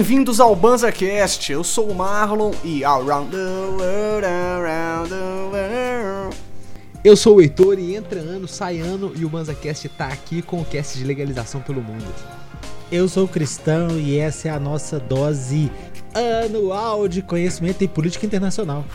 [0.00, 5.14] Bem-vindos ao BanzaCast, eu sou o Marlon e Around the World, Around the
[5.52, 6.36] World.
[7.04, 10.62] Eu sou o Heitor e entra ano, sai ano e o BanzaCast tá aqui com
[10.62, 12.06] o cast de legalização pelo mundo.
[12.90, 15.70] Eu sou cristão e essa é a nossa dose
[16.46, 18.86] anual de conhecimento em política internacional.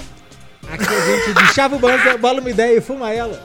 [0.68, 3.40] Aqui a gente de chava o banza, bola uma ideia e fuma ela.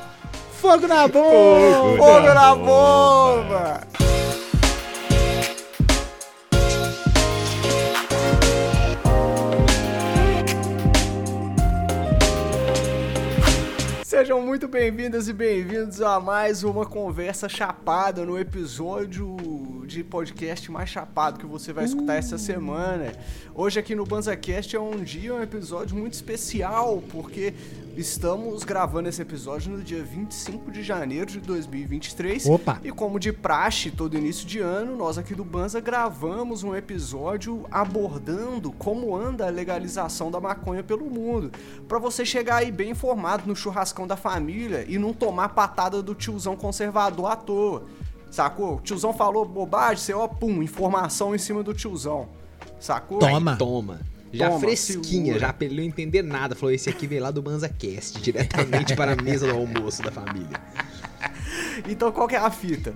[0.58, 1.96] Fogo na bomba!
[1.98, 3.89] Fogo na bomba!
[14.30, 19.36] Sejam muito bem-vindas e bem-vindos a mais uma conversa chapada no episódio
[19.90, 23.12] de podcast mais chapado que você vai escutar essa semana.
[23.52, 27.52] Hoje aqui no BanzaCast é um dia, um episódio muito especial, porque
[27.96, 32.46] estamos gravando esse episódio no dia 25 de janeiro de 2023.
[32.46, 32.80] Opa!
[32.84, 37.66] E como de praxe, todo início de ano, nós aqui do Banza gravamos um episódio
[37.68, 41.50] abordando como anda a legalização da maconha pelo mundo.
[41.88, 46.14] Pra você chegar aí bem informado no churrascão da família e não tomar patada do
[46.14, 47.86] tiozão conservador à toa.
[48.30, 48.76] Sacou?
[48.76, 52.28] O tiozão falou bobagem, você ó, pum, informação em cima do tiozão.
[52.78, 53.18] Sacou?
[53.18, 53.56] Toma.
[53.56, 54.00] Toma.
[54.32, 55.38] Já Toma, fresquinha, segura.
[55.40, 56.54] já pra ele não entender nada.
[56.54, 60.60] Falou, esse aqui veio lá do BanzaCast, diretamente para a mesa do almoço da família.
[61.88, 62.94] Então qual que é a fita?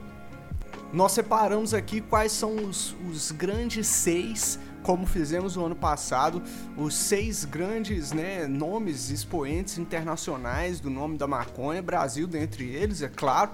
[0.93, 6.43] Nós separamos aqui quais são os, os grandes seis, como fizemos no ano passado,
[6.77, 13.09] os seis grandes né, nomes expoentes internacionais do nome da maconha, Brasil dentre eles, é
[13.09, 13.53] claro.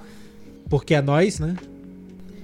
[0.71, 1.57] Porque é nós, né?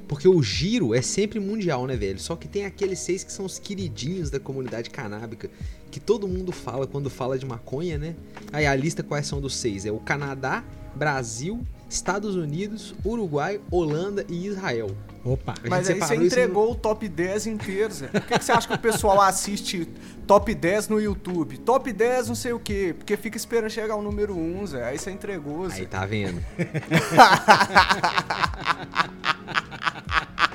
[0.08, 2.18] Porque o giro é sempre mundial, né, velho?
[2.18, 5.48] Só que tem aqueles seis que são os queridinhos da comunidade canábica,
[5.92, 8.16] que todo mundo fala quando fala de maconha, né?
[8.52, 9.86] Aí a lista quais são dos seis?
[9.86, 14.88] É o Canadá, Brasil, Estados Unidos, Uruguai, Holanda e Israel.
[15.26, 15.54] Opa.
[15.68, 18.06] Mas aí você entregou o top 10 inteiro, Zé.
[18.06, 19.88] Por que, que você acha que o pessoal assiste
[20.24, 21.58] top 10 no YouTube?
[21.58, 24.84] Top 10 não sei o quê, porque fica esperando chegar o número 1, Zé.
[24.84, 25.80] Aí você entregou, Zé.
[25.80, 26.40] Aí tá vendo?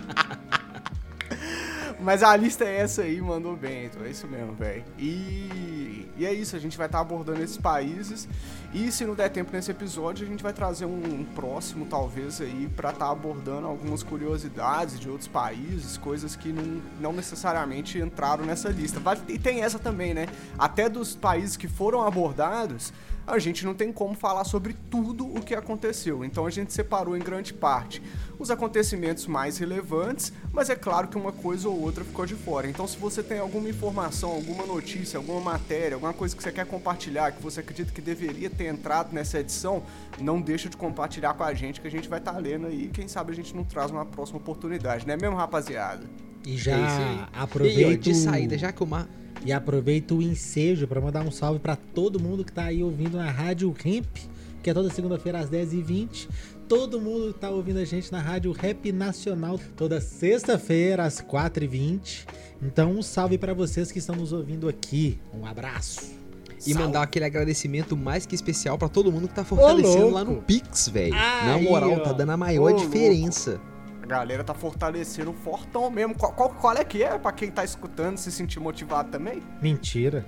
[2.01, 4.83] Mas a lista é essa aí, mandou bem, então é isso mesmo, velho.
[4.97, 8.27] E, e é isso, a gente vai estar abordando esses países.
[8.73, 12.41] E se não der tempo nesse episódio, a gente vai trazer um, um próximo, talvez,
[12.41, 18.45] aí, pra estar abordando algumas curiosidades de outros países, coisas que não, não necessariamente entraram
[18.45, 18.99] nessa lista.
[19.27, 20.27] E tem essa também, né?
[20.57, 22.91] Até dos países que foram abordados,
[23.33, 26.23] a gente não tem como falar sobre tudo o que aconteceu.
[26.23, 28.01] Então a gente separou em grande parte
[28.37, 32.67] os acontecimentos mais relevantes, mas é claro que uma coisa ou outra ficou de fora.
[32.67, 36.65] Então se você tem alguma informação, alguma notícia, alguma matéria, alguma coisa que você quer
[36.65, 39.83] compartilhar, que você acredita que deveria ter entrado nessa edição,
[40.19, 42.89] não deixa de compartilhar com a gente que a gente vai estar lendo aí.
[42.89, 46.03] Quem sabe a gente não traz uma próxima oportunidade, né mesmo, rapaziada?
[46.45, 46.77] E É já.
[46.77, 49.07] E ó, aproveito de saída, já que o Mar...
[49.45, 53.17] e aproveito o ensejo pra mandar um salve pra todo mundo que tá aí ouvindo
[53.17, 54.17] na Rádio Hemp,
[54.61, 56.27] que é toda segunda-feira às 10h20.
[56.67, 62.25] Todo mundo que tá ouvindo a gente na Rádio Rap Nacional toda sexta-feira às 4h20.
[62.61, 65.19] Então, um salve pra vocês que estão nos ouvindo aqui.
[65.33, 66.21] Um abraço.
[66.59, 66.83] E Salve.
[66.85, 70.45] mandar aquele agradecimento mais que especial pra todo mundo que tá fortalecendo lá no louco.
[70.45, 71.13] Pix, velho.
[71.13, 71.99] Na moral, ó.
[71.99, 73.59] tá dando a maior Ô, diferença.
[73.67, 73.70] A
[74.11, 76.13] galera tá fortalecendo fortão mesmo.
[76.15, 79.41] Qual, qual, qual é que é pra quem tá escutando se sentir motivado também?
[79.61, 80.25] Mentira.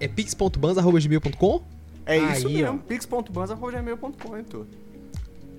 [0.00, 1.62] É pix.banza.gmail.com?
[2.04, 2.88] É isso Aí, mesmo, ó.
[2.88, 4.66] pix.banza.gmail.com, então.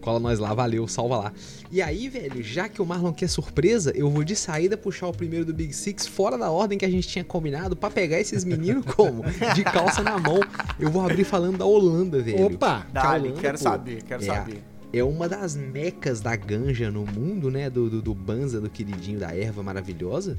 [0.01, 1.33] Cola nós lá, valeu, salva lá.
[1.71, 5.13] E aí, velho, já que o Marlon quer surpresa, eu vou de saída puxar o
[5.13, 8.43] primeiro do Big Six fora da ordem que a gente tinha combinado pra pegar esses
[8.43, 9.23] meninos como?
[9.55, 10.41] De calça na mão.
[10.77, 12.47] Eu vou abrir falando da Holanda, velho.
[12.47, 12.85] Opa!
[12.91, 14.72] Dali, Holanda, quero pô, saber, quero é, saber.
[14.93, 17.67] É uma das mecas da ganja no mundo, né?
[17.67, 20.37] Do, do, do Banza, do queridinho da erva maravilhosa.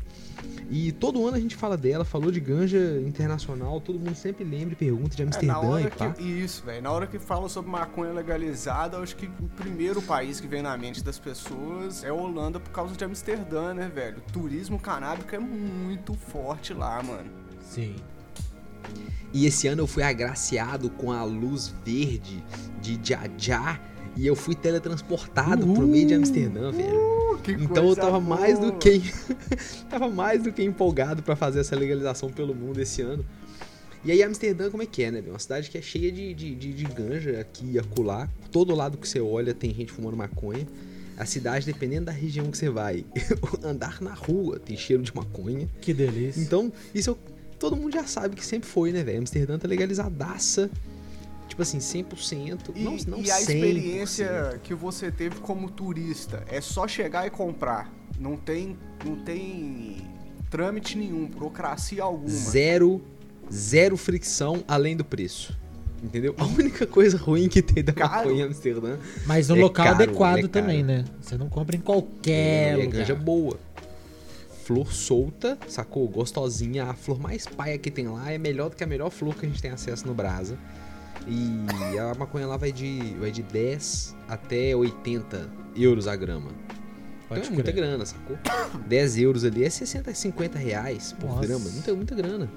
[0.70, 4.74] E todo ano a gente fala dela, falou de ganja internacional, todo mundo sempre lembra
[4.74, 6.10] e pergunta de É, Amsterdã hora e pá.
[6.12, 6.82] que, isso, velho.
[6.82, 10.62] Na hora que fala sobre maconha legalizada, eu acho que o primeiro país que vem
[10.62, 14.18] na mente das pessoas é a Holanda por causa de Amsterdã, né, velho?
[14.18, 17.28] O turismo canábico é muito forte lá, mano.
[17.60, 17.96] Sim.
[19.32, 22.42] E esse ano eu fui agraciado com a luz verde
[22.80, 23.80] de Jajá
[24.16, 26.94] e eu fui teletransportado pro meio de Amsterdã, velho.
[26.96, 28.78] Uh, que Então eu tava mais do boa.
[28.78, 29.02] que
[29.90, 33.24] tava mais do que empolgado pra fazer essa legalização pelo mundo esse ano.
[34.04, 35.22] E aí Amsterdã como é que é, né?
[35.26, 38.28] Uma cidade que é cheia de, de, de, de ganja aqui e acolá.
[38.52, 40.66] Todo lado que você olha tem gente fumando maconha.
[41.16, 43.04] A cidade, dependendo da região que você vai,
[43.62, 45.68] andar na rua tem cheiro de maconha.
[45.80, 46.40] Que delícia.
[46.40, 47.18] Então, isso eu-
[47.58, 49.20] todo mundo já sabe que sempre foi, né, velho?
[49.20, 50.68] Amsterdã tá legalizadaça.
[51.54, 52.72] Tipo assim, 100%.
[52.74, 53.40] E, não, não e a 100%.
[53.40, 57.92] experiência que você teve como turista é só chegar e comprar.
[58.18, 59.98] Não tem, não tem
[60.50, 62.28] trâmite nenhum, burocracia alguma.
[62.28, 63.00] Zero,
[63.52, 65.56] zero fricção além do preço.
[66.02, 66.34] Entendeu?
[66.38, 68.30] A única coisa ruim que tem da Caro.
[68.30, 71.04] maconha em Amsterdã Mas no É local caro, adequado é também, né?
[71.20, 72.98] Você não compra em qualquer é lugar.
[72.98, 73.60] ganja boa.
[74.64, 76.08] Flor solta, sacou?
[76.08, 76.86] Gostosinha.
[76.86, 79.46] A flor mais paia que tem lá é melhor do que a melhor flor que
[79.46, 80.58] a gente tem acesso no Brasa.
[81.26, 86.50] E a maconha lá vai de, vai de 10 até 80 euros a grama.
[87.28, 87.84] Pode então é muita crer.
[87.84, 88.38] grana, sacou?
[88.86, 91.46] 10 euros ali é 60, 50 reais por Nossa.
[91.46, 91.70] grama.
[91.70, 92.50] Muita, muita grana.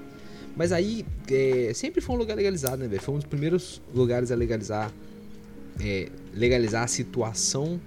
[0.56, 3.00] Mas aí, é, sempre foi um lugar legalizado, né, velho?
[3.00, 4.92] Foi um dos primeiros lugares a legalizar,
[5.80, 7.80] é, legalizar a situação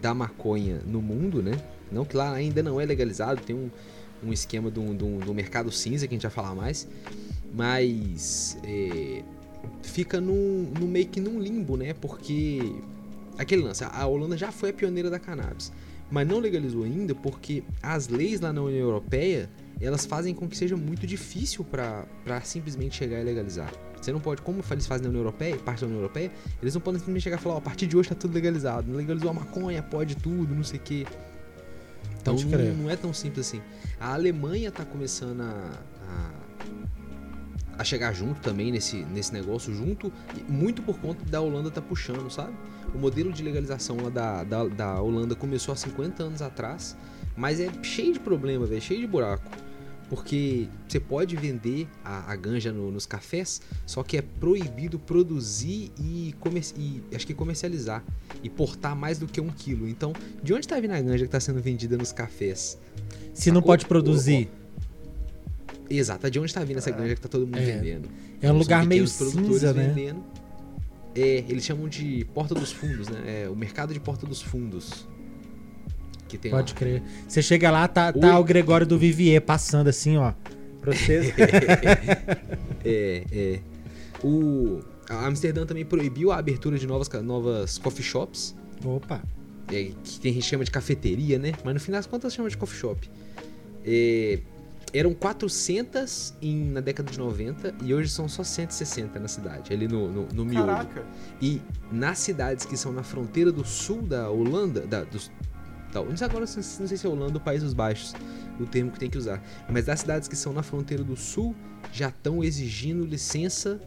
[0.00, 1.52] da maconha no mundo, né?
[1.90, 3.70] Não que lá ainda não é legalizado, tem um,
[4.22, 6.88] um esquema do, do, do mercado cinza que a gente vai falar mais.
[7.52, 9.22] Mas é,
[9.82, 11.94] fica num, num meio que num limbo, né?
[11.94, 12.74] Porque
[13.38, 15.72] aquele lance, a Holanda já foi a pioneira da cannabis,
[16.10, 19.50] mas não legalizou ainda porque as leis lá na União Europeia
[19.80, 22.06] elas fazem com que seja muito difícil para
[22.42, 23.72] simplesmente chegar e legalizar.
[24.00, 26.30] Você não pode, como eles fazem na União Europeia, parte da União Europeia,
[26.60, 28.92] eles não podem simplesmente chegar e falar, ó, a partir de hoje tá tudo legalizado,
[28.92, 31.06] legalizou a maconha, pode tudo, não sei o quê.
[32.20, 33.62] Então não, não é tão simples assim.
[33.98, 35.70] A Alemanha tá começando a,
[36.08, 36.30] a
[37.78, 40.12] a chegar junto também nesse, nesse negócio, junto,
[40.48, 42.52] muito por conta da Holanda tá puxando, sabe?
[42.94, 46.96] O modelo de legalização lá da, da, da Holanda começou há 50 anos atrás,
[47.36, 49.50] mas é cheio de problema, velho, cheio de buraco.
[50.08, 55.90] Porque você pode vender a, a ganja no- nos cafés, só que é proibido produzir
[55.98, 56.34] e,
[56.76, 58.04] e acho que comercializar
[58.42, 59.88] e portar mais do que um quilo.
[59.88, 60.12] Então,
[60.42, 62.78] de onde tá vindo a ganja que tá sendo vendida nos cafés?
[63.32, 63.72] Se não Sacou?
[63.72, 64.50] pode produzir,
[65.90, 67.64] Exato, de onde tá vindo essa ganja que tá todo mundo É.
[67.64, 68.08] vendendo?
[68.40, 69.88] é um lugar meio cinza, né?
[69.88, 70.22] vendendo.
[71.14, 73.44] É, eles chamam de porta dos fundos, né?
[73.44, 75.06] É o mercado de porta dos fundos.
[76.26, 76.78] Que tem Pode lá.
[76.78, 77.02] crer.
[77.28, 78.20] Você chega lá, tá, Oi.
[78.20, 80.32] tá o Gregório do Vivier passando assim, ó.
[80.80, 81.32] Pra vocês.
[82.84, 83.60] É, é.
[84.22, 88.54] O a Amsterdã também proibiu a abertura de novas, novas coffee shops.
[88.84, 89.22] Opa.
[89.72, 91.52] é, que tem gente chama de cafeteria, né?
[91.64, 93.08] Mas no final das contas chama de coffee shop.
[93.84, 94.40] É,
[94.94, 99.88] eram 400 em, na década de 90 e hoje são só 160 na cidade, ali
[99.88, 100.68] no, no, no miolo.
[100.68, 101.04] Caraca.
[101.42, 101.60] E
[101.90, 105.32] nas cidades que são na fronteira do sul da Holanda, da, dos,
[105.92, 108.14] da, não sei agora não sei se é Holanda ou Países Baixos,
[108.60, 111.56] o termo que tem que usar, mas das cidades que são na fronteira do sul
[111.92, 113.80] já estão exigindo licença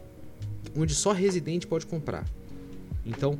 [0.76, 2.26] onde só residente pode comprar.
[3.06, 3.38] Então,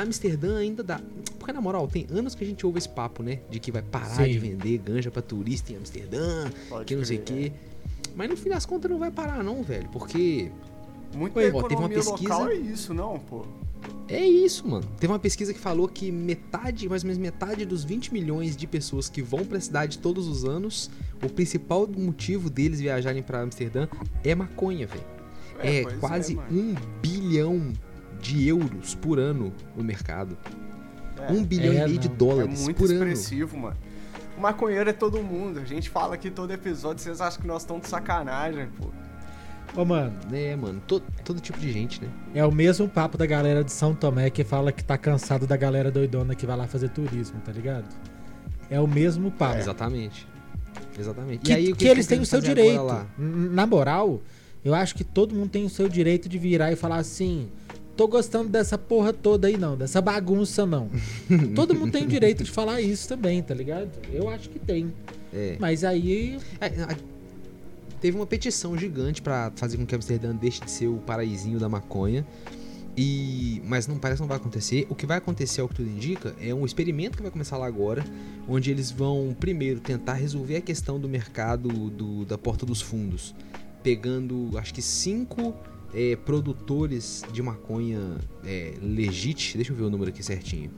[0.00, 1.00] Amsterdã ainda dá.
[1.38, 3.40] Porque na moral, tem anos que a gente ouve esse papo, né?
[3.50, 4.30] De que vai parar Sim.
[4.32, 7.52] de vender ganja pra turista em Amsterdã, Pode que não sei o quê.
[8.14, 9.88] Mas no fim das contas não vai parar, não, velho.
[9.90, 10.50] Porque
[11.16, 13.44] Muito Ué, ó, teve uma pesquisa- local é isso, não, pô.
[14.08, 14.84] É isso, mano.
[14.98, 18.66] Teve uma pesquisa que falou que metade, mais ou menos metade dos 20 milhões de
[18.66, 20.90] pessoas que vão pra cidade todos os anos,
[21.24, 23.88] o principal motivo deles viajarem pra Amsterdã
[24.22, 25.02] é maconha, velho.
[25.58, 26.48] É, pois quase mano.
[26.50, 27.72] um bilhão
[28.22, 30.38] de euros por ano no mercado.
[31.20, 32.14] É, um bilhão é, e meio de não.
[32.14, 32.94] É dólares muito por ano.
[32.94, 33.76] expressivo, mano.
[34.38, 35.58] O maconheiro é todo mundo.
[35.60, 38.88] A gente fala aqui todo episódio, vocês acham que nós estamos de sacanagem, pô.
[39.74, 40.80] Ô, mano, É, mano.
[40.86, 42.08] to- todo tipo de gente, né?
[42.34, 45.56] é o mesmo papo da galera de São Tomé que fala que tá cansado da
[45.56, 47.86] galera doidona que vai lá fazer turismo, tá ligado?
[48.68, 49.58] É o mesmo papo.
[49.58, 50.26] Exatamente.
[50.98, 51.40] Exatamente.
[51.40, 53.06] Que, e aí, que que eles têm o seu direito.
[53.18, 54.20] Na moral,
[54.64, 57.48] eu acho que todo mundo tem o seu direito de virar e falar assim:
[57.96, 60.88] tô gostando dessa porra toda aí, não, dessa bagunça não.
[61.54, 63.90] todo mundo tem o direito de falar isso também, tá ligado?
[64.12, 64.92] Eu acho que tem.
[65.32, 65.56] É.
[65.60, 66.38] Mas aí.
[66.60, 66.96] É, a-
[68.00, 71.68] teve uma petição gigante pra fazer com que Amsterdã deixe de ser o paraísinho da
[71.68, 72.26] maconha.
[72.96, 74.86] E mas não parece que não vai acontecer.
[74.90, 77.66] O que vai acontecer, ao que tudo indica, é um experimento que vai começar lá
[77.66, 78.04] agora,
[78.46, 83.34] onde eles vão primeiro tentar resolver a questão do mercado do- da porta dos fundos,
[83.82, 85.54] pegando acho que cinco
[85.94, 90.70] é, produtores de maconha é, legit, deixa eu ver o número aqui certinho,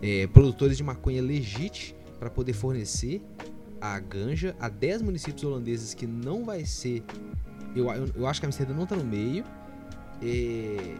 [0.00, 3.22] é, produtores de maconha legit para poder fornecer
[3.80, 7.02] a ganja a 10 municípios holandeses que não vai ser.
[7.74, 9.44] Eu, eu, eu acho que a Amsterdã não tá no meio.
[10.22, 10.96] é,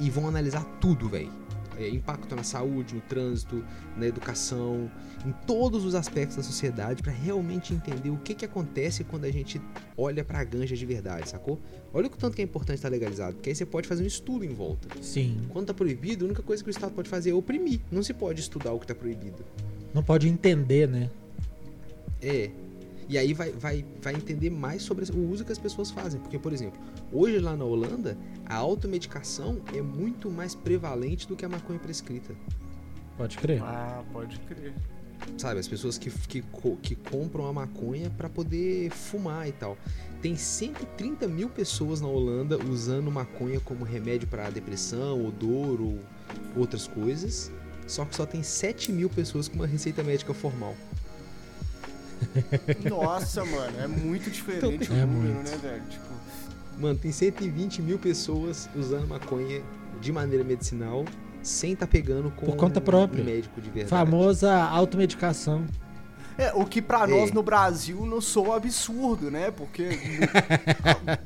[0.00, 1.30] e vão analisar tudo, velho.
[1.80, 3.64] É, impacto na saúde, no trânsito,
[3.96, 4.90] na educação,
[5.24, 9.30] em todos os aspectos da sociedade para realmente entender o que, que acontece quando a
[9.32, 9.58] gente
[9.96, 11.58] olha pra ganja de verdade, sacou?
[11.94, 14.44] Olha o tanto que é importante estar legalizado, porque aí você pode fazer um estudo
[14.44, 14.88] em volta.
[15.00, 15.40] Sim.
[15.48, 17.80] Quando tá proibido, a única coisa que o Estado pode fazer é oprimir.
[17.90, 19.42] Não se pode estudar o que tá proibido.
[19.94, 21.10] Não pode entender, né?
[22.20, 22.50] É.
[23.10, 26.20] E aí vai, vai, vai entender mais sobre o uso que as pessoas fazem.
[26.20, 26.80] Porque, por exemplo,
[27.12, 32.32] hoje lá na Holanda, a automedicação é muito mais prevalente do que a maconha prescrita.
[33.18, 33.60] Pode crer.
[33.64, 34.72] Ah, pode crer.
[35.36, 36.44] sabe, as pessoas que, que,
[36.80, 39.76] que compram a maconha pra poder fumar e tal.
[40.22, 45.98] Tem 130 mil pessoas na Holanda usando maconha como remédio pra depressão, odor ou
[46.56, 47.50] outras coisas.
[47.88, 50.76] Só que só tem 7 mil pessoas com uma receita médica formal.
[52.88, 55.50] Nossa, mano, é muito diferente É o número, muito.
[55.50, 55.82] né, velho?
[55.88, 56.10] Tipo,
[56.78, 59.60] Mano, tem 120 mil pessoas usando maconha
[60.00, 61.04] de maneira medicinal
[61.42, 63.22] sem tá pegando com Por conta própria.
[63.22, 63.90] um médico de verdade.
[63.90, 65.64] Famosa automedicação.
[66.40, 67.06] É, o que pra É.
[67.06, 69.50] nós no Brasil não soa absurdo, né?
[69.50, 69.88] Porque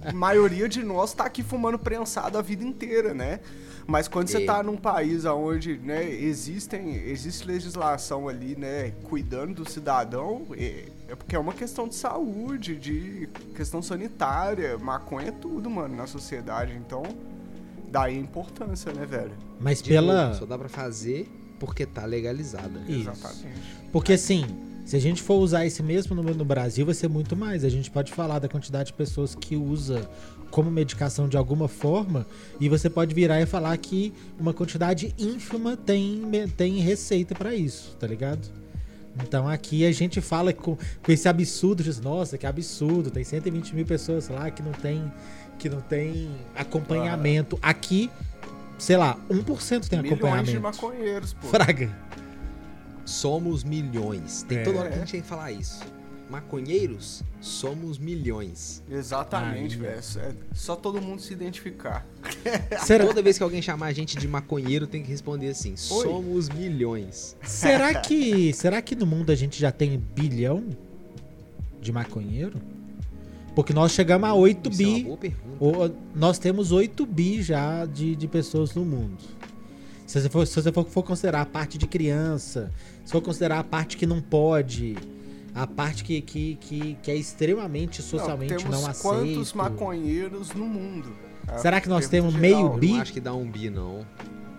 [0.09, 3.41] a maioria de nós tá aqui fumando prensado a vida inteira, né?
[3.87, 9.71] Mas quando você tá num país onde, né, existem, existe legislação ali, né, cuidando do
[9.71, 15.69] cidadão, é, é porque é uma questão de saúde, de questão sanitária, maconha é tudo,
[15.69, 16.73] mano, na sociedade.
[16.75, 17.03] Então,
[17.91, 19.33] daí a importância, né, velho?
[19.61, 20.29] Mas De pela.
[20.29, 21.29] novo, só dá pra fazer
[21.61, 22.81] porque tá legalizada.
[22.89, 23.11] Isso.
[23.11, 23.61] Exatamente.
[23.93, 24.47] Porque assim,
[24.85, 27.65] se a gente for usar esse mesmo número no Brasil, vai ser muito mais.
[27.65, 30.09] A gente pode falar da quantidade de pessoas que usa
[30.51, 32.25] como medicação de alguma forma,
[32.61, 36.23] e você pode virar e falar que uma quantidade ínfima tem,
[36.57, 38.49] tem receita pra isso, tá ligado?
[39.21, 43.75] Então aqui a gente fala com, com esse absurdo, diz, nossa, que absurdo, tem 120
[43.75, 45.11] mil pessoas lá que não tem,
[45.59, 47.59] que não tem acompanhamento.
[47.61, 48.09] Aqui,
[48.79, 50.61] sei lá, 1% tem Milhões de acompanhamento.
[50.61, 51.49] maconheiros, pô.
[51.49, 51.91] Fraga.
[53.05, 54.45] Somos milhões.
[54.49, 54.63] Tem É.
[54.63, 55.81] toda hora que a gente tem que falar isso.
[56.31, 58.83] Maconheiros, somos milhões.
[58.91, 59.99] Exatamente, velho.
[59.99, 62.07] É só todo mundo se identificar.
[62.85, 66.49] Será, Toda vez que alguém chamar a gente de maconheiro, tem que responder assim: somos
[66.49, 67.37] milhões.
[67.43, 70.65] Será que, será que no mundo a gente já tem bilhão
[71.81, 72.59] de maconheiro?
[73.55, 75.05] Porque nós chegamos a 8 Isso é uma bi.
[75.05, 75.57] boa pergunta.
[75.61, 79.19] ou- nós temos 8 bi já de, de pessoas no mundo.
[80.07, 82.71] Se você, for, se você for, for considerar a parte de criança,
[83.05, 84.97] se for considerar a parte que não pode,
[85.55, 89.03] a parte que, que, que, que é extremamente socialmente não, temos aceito.
[89.03, 91.15] quantos maconheiros no mundo?
[91.49, 92.41] É, Será que nós temos geral.
[92.43, 92.89] meio bi?
[92.93, 94.07] não acho que dá um bi, não.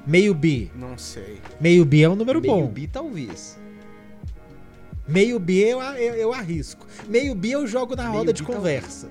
[0.06, 0.72] Meio bi.
[0.76, 1.40] Não sei.
[1.60, 2.68] Meio bi é um número Meio bom.
[2.68, 3.58] bi, talvez.
[5.08, 6.86] Meio B eu, eu, eu arrisco.
[7.08, 9.08] Meio B eu jogo na Meio roda de bi, conversa.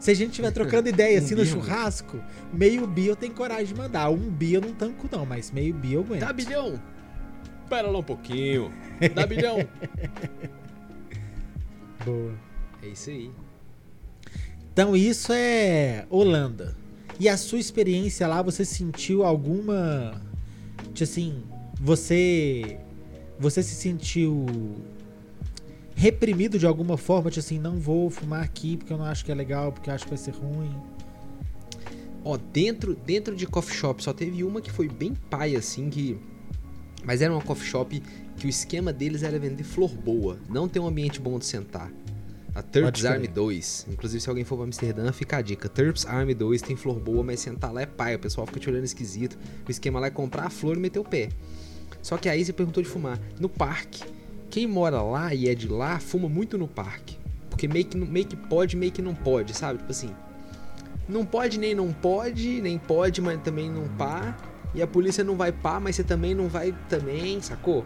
[0.00, 2.18] Se a gente estiver trocando ideia Um assim no bi, churrasco,
[2.52, 4.10] meio bi eu tenho coragem de mandar.
[4.10, 6.20] Um bi eu não tanco não, mas meio bi eu aguento.
[6.20, 6.80] Dá bilhão.
[7.68, 8.72] Pera lá um pouquinho.
[9.14, 9.58] Dá bilhão.
[12.04, 12.32] Boa.
[12.82, 13.30] É isso aí.
[14.72, 16.74] Então isso é Holanda.
[17.18, 20.20] E a sua experiência lá, você sentiu alguma...
[20.94, 21.42] Tipo assim,
[21.78, 22.78] você...
[23.38, 24.46] Você se sentiu
[26.00, 27.30] reprimido de alguma forma?
[27.30, 29.94] Tipo assim, não vou fumar aqui porque eu não acho que é legal, porque eu
[29.94, 30.74] acho que vai ser ruim.
[32.24, 36.18] Ó, dentro, dentro de coffee shop só teve uma que foi bem pai, assim, que.
[37.04, 38.02] Mas era uma coffee shop
[38.38, 41.92] que o esquema deles era vender flor boa, não ter um ambiente bom de sentar.
[42.54, 43.06] A crer.
[43.06, 43.86] Army 2.
[43.90, 45.68] Inclusive, se alguém for pra Amsterdã, fica a dica.
[45.68, 48.16] Terps Army 2 tem flor boa, mas sentar lá é pai.
[48.16, 49.38] O pessoal fica te olhando esquisito.
[49.68, 51.28] O esquema lá é comprar a flor e meter o pé.
[52.02, 53.20] Só que aí você perguntou de fumar.
[53.38, 54.02] No parque,
[54.50, 57.16] quem mora lá e é de lá, fuma muito no parque.
[57.48, 59.78] Porque meio que, não- meio que pode, meio que não pode, sabe?
[59.78, 60.10] Tipo assim,
[61.08, 64.36] não pode nem não pode, nem pode, mas também não pá.
[64.74, 67.84] E a polícia não vai pá, mas você também não vai também, sacou?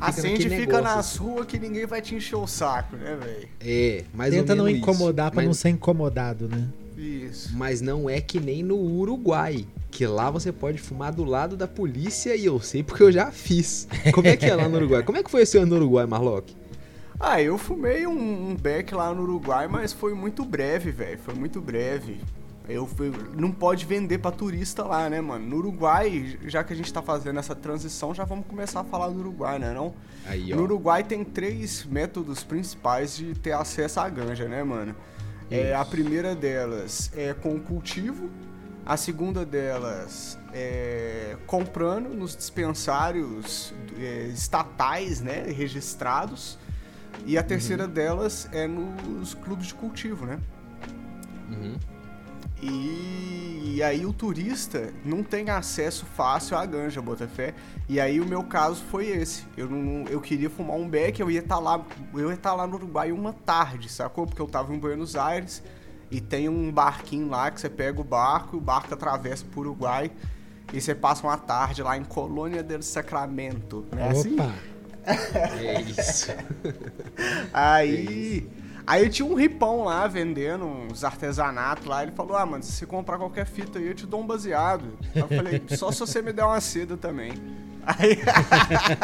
[0.00, 1.18] Acende naquele e fica nas assim.
[1.18, 3.48] ruas que ninguém vai te encher o saco, né, velho?
[3.60, 5.32] É, mais Tenta ou não incomodar isso.
[5.32, 6.68] pra mas, não ser incomodado, né?
[6.96, 7.50] Isso.
[7.56, 11.68] Mas não é que nem no Uruguai, que lá você pode fumar do lado da
[11.68, 13.86] polícia e eu sei porque eu já fiz.
[14.12, 15.04] Como é que é lá no Uruguai?
[15.04, 16.52] Como é que foi esse ano no Uruguai, Marlock?
[17.18, 21.16] Ah, eu fumei um, um beck lá no Uruguai, mas foi muito breve, velho.
[21.18, 22.20] Foi muito breve.
[22.68, 25.46] Eu fui, não pode vender pra turista lá, né, mano?
[25.46, 29.10] No Uruguai, já que a gente tá fazendo essa transição, já vamos começar a falar
[29.10, 29.94] do Uruguai, né, não?
[30.26, 30.52] Aí.
[30.52, 34.92] No Uruguai tem três métodos principais de ter acesso à ganja, né, mano?
[35.48, 35.90] É, a Isso.
[35.90, 38.28] primeira delas é com o cultivo,
[38.86, 46.58] a segunda delas é comprando nos dispensários é, estatais, né, registrados,
[47.26, 50.38] e a terceira delas é nos clubes de cultivo, né?
[51.48, 51.76] Uhum.
[52.60, 57.54] E, e aí o turista não tem acesso fácil à ganja, Botafé.
[57.88, 59.44] E aí o meu caso foi esse.
[59.56, 62.66] Eu não, eu queria fumar um beck, eu ia estar lá, eu ia estar lá
[62.66, 64.26] no Uruguai uma tarde, sacou?
[64.26, 65.62] Porque eu tava em Buenos Aires
[66.10, 69.60] e tem um barquinho lá que você pega o barco, e o barco atravessa pro
[69.60, 70.10] Uruguai
[70.72, 74.08] e você passa uma tarde lá em Colônia del Sacramento, né?
[74.08, 74.34] Assim?
[74.34, 74.52] Opa!
[75.06, 76.32] É isso.
[77.52, 78.48] Aí.
[78.86, 82.02] Aí tinha um ripão lá vendendo uns artesanatos lá.
[82.02, 84.98] Ele falou: Ah, mano, se você comprar qualquer fita aí, eu te dou um baseado.
[85.14, 87.32] Aí eu falei: Só se você me der uma seda também.
[87.86, 88.18] Aí...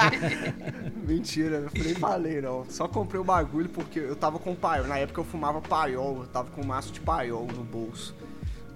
[1.06, 2.64] Mentira, eu nem falei não.
[2.68, 4.86] Só comprei o bagulho porque eu tava com paiol.
[4.86, 8.14] Na época eu fumava paiol, eu tava com um maço de paiol no bolso.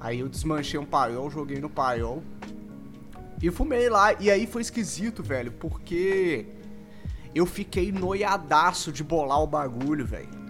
[0.00, 2.22] Aí eu desmanchei um paiol, joguei no paiol.
[3.42, 4.12] E fumei lá.
[4.14, 6.46] E aí foi esquisito, velho, porque
[7.34, 10.44] eu fiquei noiadaço de bolar o bagulho, velho.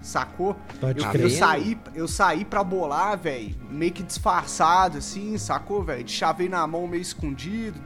[0.00, 0.56] Sacou?
[0.80, 1.22] Pode eu, crer.
[1.22, 6.04] eu saí, eu saí pra bolar, velho, meio que disfarçado, assim, sacou, velho?
[6.04, 7.78] De chavei na mão meio escondido.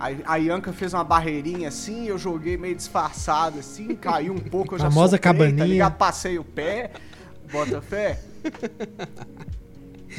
[0.00, 4.74] Aí a Ianca fez uma barreirinha assim, eu joguei meio disfarçado assim, caiu um pouco,
[4.74, 5.66] eu já Famosa soprei, Tá cabaninha.
[5.66, 5.96] ligado?
[5.98, 6.90] Passei o pé,
[7.52, 8.18] bota fé.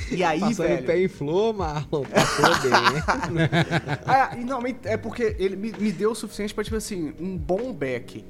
[0.09, 0.83] E aí, Passando velho...
[0.83, 2.03] o pé em flor, Marlon.
[2.05, 3.51] Passou bem.
[4.05, 7.73] Ah, não, é porque ele me, me deu o suficiente pra, tipo assim, um bom
[7.73, 8.23] beck.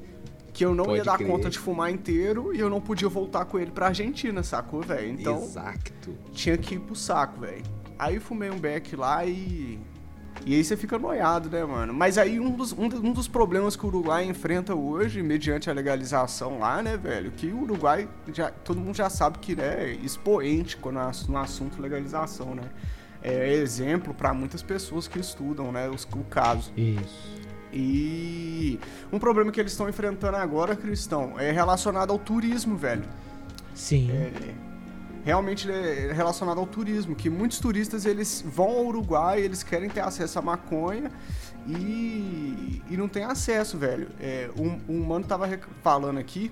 [0.53, 1.29] Que eu não Pode ia dar crer.
[1.29, 5.10] conta de fumar inteiro e eu não podia voltar com ele pra Argentina, sacou, velho?
[5.12, 5.91] Então, Exato.
[6.34, 7.63] tinha que ir pro saco, velho.
[7.98, 9.79] Aí fumei um beck lá e.
[10.45, 11.93] E aí você fica noiado, né, mano?
[11.93, 15.74] Mas aí um dos, um, um dos problemas que o Uruguai enfrenta hoje, mediante a
[15.74, 17.31] legalização lá, né, velho?
[17.31, 21.79] Que o Uruguai, já, todo mundo já sabe que é expoente quando ass- no assunto
[21.81, 22.63] legalização, né?
[23.21, 26.71] É exemplo pra muitas pessoas que estudam, né, os- o caso.
[26.75, 27.39] Isso.
[27.71, 28.79] E
[29.13, 33.03] um problema que eles estão enfrentando agora, Cristão, é relacionado ao turismo, velho.
[33.75, 34.10] Sim.
[34.12, 34.31] É,
[35.24, 40.01] realmente é relacionado ao turismo, que muitos turistas eles vão ao Uruguai, eles querem ter
[40.01, 41.12] acesso à maconha
[41.68, 44.08] e, e não tem acesso, velho.
[44.20, 45.48] É, um, um mano tava
[45.84, 46.51] falando aqui,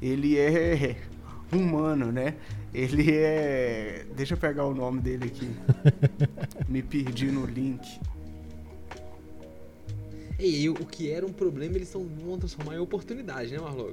[0.00, 0.96] ele é
[1.52, 2.34] humano, né?
[2.72, 4.06] Ele é.
[4.14, 5.48] Deixa eu pegar o nome dele aqui.
[6.68, 7.98] Me perdi no link.
[10.38, 13.92] E o que era um problema, eles estão vão transformar em oportunidade, né, Marlon?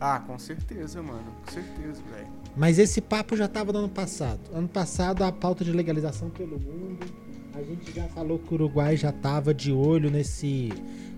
[0.00, 1.24] Ah, com certeza, mano.
[1.44, 2.28] Com certeza, velho.
[2.56, 4.40] Mas esse papo já estava no ano passado.
[4.52, 7.06] Ano passado, a pauta de legalização pelo mundo.
[7.54, 10.72] A gente já falou que o Uruguai já estava de olho nesse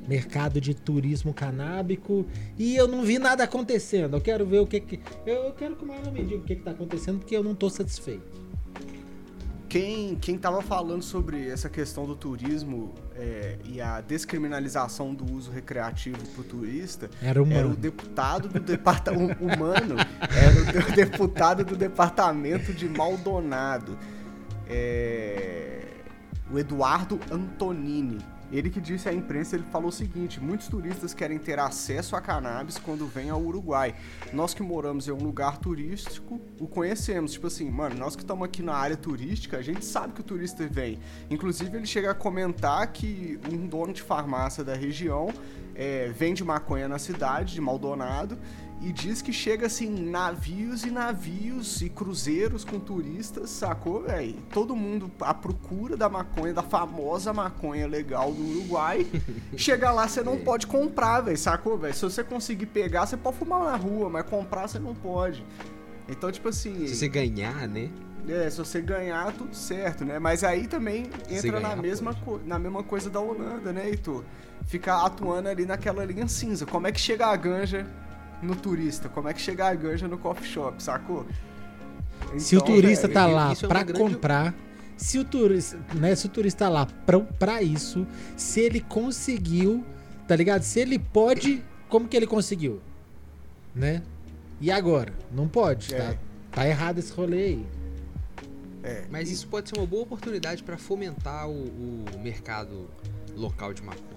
[0.07, 2.27] mercado de turismo canábico.
[2.59, 4.17] E eu não vi nada acontecendo.
[4.17, 5.01] Eu quero ver o que que.
[5.25, 7.55] Eu quero que o Marlon me diga o que, que tá acontecendo, porque eu não
[7.55, 8.46] tô satisfeito.
[9.79, 15.51] Quem, quem tava falando sobre essa questão do turismo é, e a descriminalização do uso
[15.51, 21.63] recreativo pro turista Era um era o deputado do departamento humano, era o de- deputado
[21.63, 23.99] do departamento de Maldonado,
[24.67, 25.83] é,
[26.51, 28.19] o Eduardo Antonini.
[28.53, 32.21] Ele que disse à imprensa, ele falou o seguinte: muitos turistas querem ter acesso a
[32.21, 33.95] cannabis quando vêm ao Uruguai.
[34.33, 37.33] Nós que moramos em um lugar turístico, o conhecemos.
[37.33, 40.25] Tipo assim, mano, nós que estamos aqui na área turística, a gente sabe que o
[40.25, 40.99] turista vem.
[41.29, 45.33] Inclusive, ele chega a comentar que um dono de farmácia da região
[45.75, 48.39] é, vende maconha na cidade, de Maldonado,
[48.83, 54.35] e diz que chega assim, navios e navios e cruzeiros com turistas, sacou, velho?
[54.53, 59.07] Todo mundo à procura da maconha, da famosa maconha legal do Uruguai.
[59.57, 61.95] Chega lá, você não pode comprar, velho, sacou, velho?
[61.95, 65.45] Se você conseguir pegar, você pode fumar na rua, mas comprar você não pode.
[66.09, 66.87] Então, tipo assim.
[66.87, 67.91] Se você ganhar, né?
[68.29, 70.19] É, se você ganhar, tudo certo, né?
[70.19, 74.23] Mas aí também entra na ganhar, mesma, co- na mesma coisa da Holanda, né, Heitor?
[74.67, 76.67] Ficar atuando ali naquela linha cinza.
[76.67, 77.87] Como é que chega a ganja
[78.43, 79.09] no turista?
[79.09, 81.27] Como é que chega a ganja no coffee shop, sacou?
[82.39, 84.55] Se o Então, turista velho, tá lá é pra grande- comprar,
[84.97, 89.85] se o turista, né, se o turista tá lá pra, pra isso, se ele conseguiu,
[90.27, 90.63] tá ligado?
[90.63, 92.81] Se ele pode, como que ele conseguiu?
[93.75, 94.03] Né?
[94.61, 95.13] E agora?
[95.31, 95.97] Não pode, tá?
[95.97, 96.19] É.
[96.51, 97.67] Tá errado esse rolê aí.
[98.83, 102.89] é, Mas isso pode ser uma boa oportunidade para fomentar o, o mercado
[103.37, 104.17] local de maconha.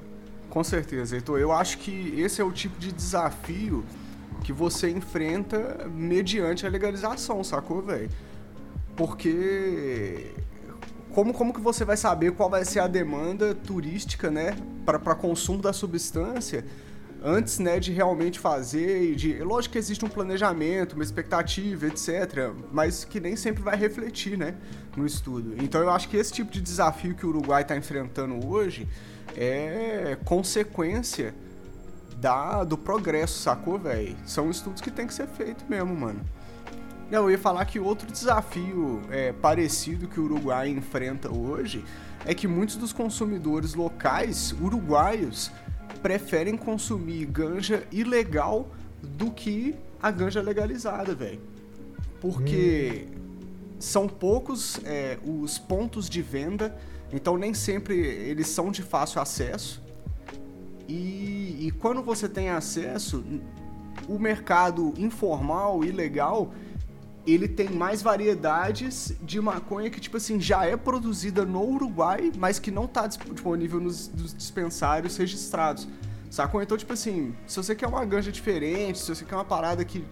[0.49, 1.39] Com certeza, Heitor.
[1.39, 3.83] Eu acho que esse é o tipo de desafio
[4.43, 8.09] que você enfrenta mediante a legalização, sacou, velho?
[8.95, 10.33] Porque
[11.11, 15.61] como, como que você vai saber qual vai ser a demanda turística, né, para consumo
[15.61, 16.63] da substância
[17.23, 22.53] antes, né, de realmente fazer e de, lógico que existe um planejamento, uma expectativa, etc,
[22.71, 24.55] mas que nem sempre vai refletir, né,
[24.95, 25.55] no estudo.
[25.61, 28.87] Então eu acho que esse tipo de desafio que o Uruguai está enfrentando hoje
[29.35, 31.33] é consequência
[32.19, 34.15] da, do progresso, sacou, velho?
[34.25, 36.19] São estudos que tem que ser feito mesmo, mano.
[37.09, 41.83] Não, eu ia falar que outro desafio é, parecido que o Uruguai enfrenta hoje
[42.25, 45.51] é que muitos dos consumidores locais uruguaios
[46.03, 48.67] preferem consumir ganja ilegal
[49.01, 51.41] do que a ganja legalizada, velho.
[52.21, 53.07] Porque
[53.79, 56.77] são poucos é, os pontos de venda,
[57.11, 59.81] então nem sempre eles são de fácil acesso.
[60.89, 63.23] E, e quando você tem acesso,
[64.07, 66.51] o mercado informal, ilegal,
[67.27, 72.57] ele tem mais variedades de maconha que, tipo assim, já é produzida no Uruguai, mas
[72.57, 75.87] que não tá disponível nos, nos dispensários registrados.
[76.27, 76.59] Sacou?
[76.59, 80.03] Então, tipo assim, se você quer uma ganja diferente, se você quer uma parada que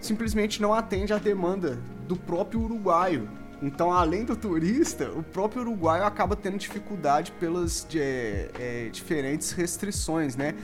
[0.00, 3.28] simplesmente não atende à demanda do próprio uruguaio.
[3.62, 10.34] Então, além do turista, o próprio uruguaio acaba tendo dificuldade pelas de, é, diferentes restrições,
[10.34, 10.56] né?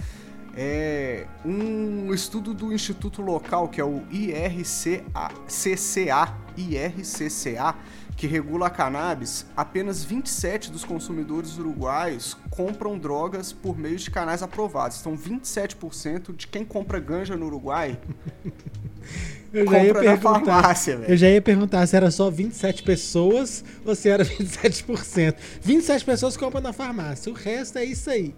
[0.56, 7.76] É, um estudo do instituto local, que é o IRCA, CCA, IRCCA,
[8.16, 14.42] que regula a cannabis, apenas 27 dos consumidores uruguaios compram drogas por meio de canais
[14.42, 14.98] aprovados.
[14.98, 17.96] Então, 27% de quem compra ganja no Uruguai
[19.52, 23.94] eu já ia perguntar, farmácia, Eu já ia perguntar se era só 27 pessoas ou
[23.94, 25.34] se era 27%.
[25.60, 28.34] 27 pessoas compram na farmácia, o resto é isso aí.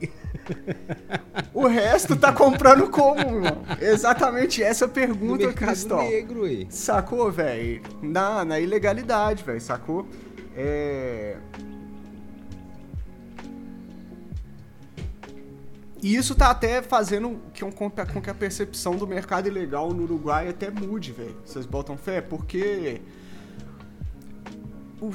[1.53, 3.63] O resto tá comprando como, irmão?
[3.81, 6.03] Exatamente essa pergunta, Cristão.
[6.03, 6.67] negro, aí.
[6.71, 7.83] Sacou, velho?
[8.03, 10.07] Na, na ilegalidade, velho, sacou?
[10.57, 11.37] É...
[16.03, 17.41] E isso tá até fazendo
[17.75, 21.37] com que a percepção do mercado ilegal no Uruguai até mude, velho.
[21.45, 22.23] Vocês botam fé?
[22.23, 23.03] Porque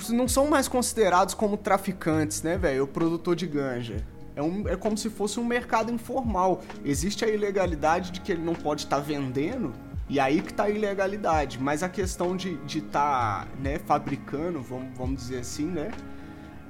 [0.09, 2.83] não são mais considerados como traficantes, né, velho?
[2.83, 4.05] O produtor de ganja.
[4.35, 6.61] É, um, é como se fosse um mercado informal.
[6.83, 9.73] Existe a ilegalidade de que ele não pode estar tá vendendo,
[10.09, 11.59] e aí que tá a ilegalidade.
[11.59, 15.91] Mas a questão de estar de tá, né, fabricando, vamos, vamos dizer assim, né?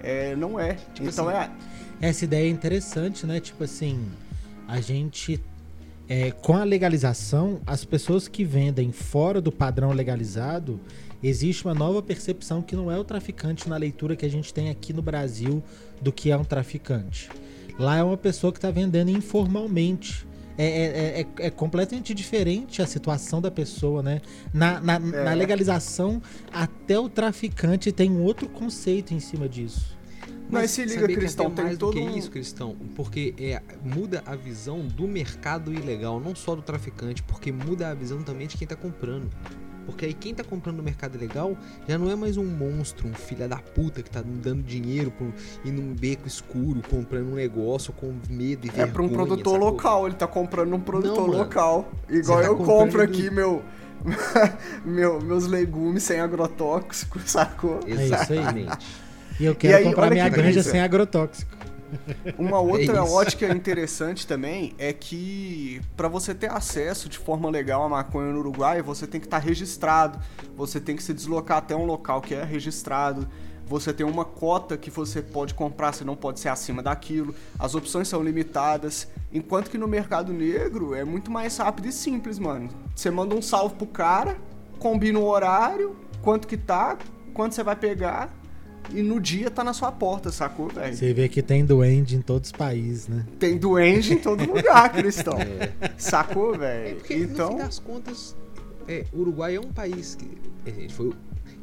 [0.06, 0.76] É, não é.
[0.94, 1.50] Tipo então assim, é
[2.02, 3.40] essa ideia é interessante, né?
[3.40, 4.06] Tipo assim,
[4.68, 5.42] a gente.
[6.08, 10.80] É, com a legalização, as pessoas que vendem fora do padrão legalizado,
[11.24, 14.70] existe uma nova percepção que não é o traficante na leitura que a gente tem
[14.70, 15.64] aqui no Brasil
[16.00, 17.28] do que é um traficante.
[17.80, 20.28] Lá é uma pessoa que está vendendo informalmente.
[20.58, 24.22] É, é, é, é, é, completamente diferente a situação da pessoa, né?
[24.54, 25.36] Na, na, na é.
[25.36, 26.22] legalização,
[26.54, 29.95] até o traficante tem um outro conceito em cima disso.
[30.50, 34.36] Mas se liga, Cristão, tem mais todo do que isso, Cristão, porque é, muda a
[34.36, 38.68] visão do mercado ilegal, não só do traficante, porque muda a visão também de quem
[38.68, 39.30] tá comprando.
[39.86, 41.56] Porque aí quem tá comprando no mercado ilegal
[41.88, 45.32] já não é mais um monstro, um filho da puta que tá dando dinheiro pro,
[45.64, 48.84] e num beco escuro, comprando um negócio com medo e vergonha.
[48.84, 49.70] É pra um produtor sacou?
[49.70, 51.92] local, ele tá comprando um produtor não, local.
[52.10, 53.36] Igual tá eu compro aqui do...
[53.36, 53.64] meu,
[54.84, 57.80] meu, meus legumes sem agrotóxico, sacou?
[57.86, 59.05] Exatamente.
[59.40, 61.56] E eu quero aí, comprar minha granja sem agrotóxico.
[62.38, 67.84] Uma outra é ótica interessante também é que para você ter acesso de forma legal
[67.84, 70.20] à maconha no Uruguai, você tem que estar tá registrado,
[70.56, 73.28] você tem que se deslocar até um local que é registrado,
[73.68, 77.76] você tem uma cota que você pode comprar, você não pode ser acima daquilo, as
[77.76, 82.70] opções são limitadas, enquanto que no mercado negro é muito mais rápido e simples, mano.
[82.96, 84.38] Você manda um salve pro cara,
[84.80, 86.98] combina o horário, quanto que tá,
[87.34, 88.32] quanto você vai pegar,
[88.94, 90.96] e no dia tá na sua porta, sacou, velho?
[90.96, 93.26] Você vê que tem duende em todos os países, né?
[93.40, 95.38] Tem duende em todo lugar, Cristão.
[95.40, 95.94] É.
[95.98, 96.98] Sacou, velho?
[97.10, 97.52] É então...
[97.52, 98.36] no fim das contas,
[98.88, 100.30] é, o Uruguai é um país que
[100.66, 101.12] é, foi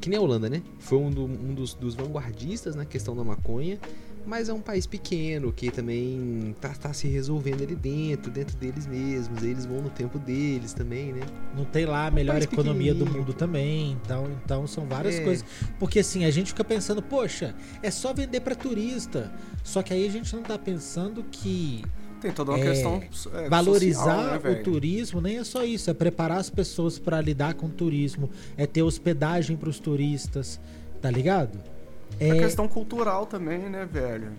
[0.01, 0.63] que nem a Holanda, né?
[0.81, 3.79] Foi um, do, um dos, dos, vanguardistas na questão da maconha,
[4.27, 8.87] mas é um país pequeno que também tá, tá, se resolvendo ali dentro, dentro deles
[8.87, 9.43] mesmos.
[9.43, 11.21] Eles vão no tempo deles também, né?
[11.57, 15.25] Não tem lá a melhor um economia do mundo também, então, então são várias é.
[15.25, 15.45] coisas.
[15.79, 19.33] Porque assim, a gente fica pensando, poxa, é só vender para turista.
[19.63, 21.83] Só que aí a gente não tá pensando que
[22.21, 23.03] tem toda uma é, questão
[23.35, 27.21] é, valorizar social, né, o turismo nem é só isso, é preparar as pessoas para
[27.21, 30.61] lidar com o turismo, é ter hospedagem para os turistas,
[31.01, 31.72] tá ligado?
[32.19, 34.33] É a questão cultural também, né, velho?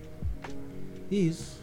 [1.12, 1.62] Isso.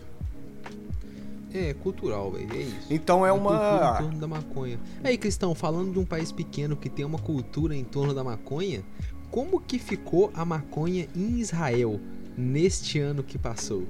[1.52, 2.52] É, cultural, velho.
[2.52, 2.86] É isso.
[2.90, 3.50] Então é uma.
[3.50, 4.80] Cultura em torno da maconha.
[5.02, 8.82] Aí, Cristão, falando de um país pequeno que tem uma cultura em torno da maconha,
[9.30, 12.00] como que ficou a maconha em Israel
[12.36, 13.84] neste ano que passou?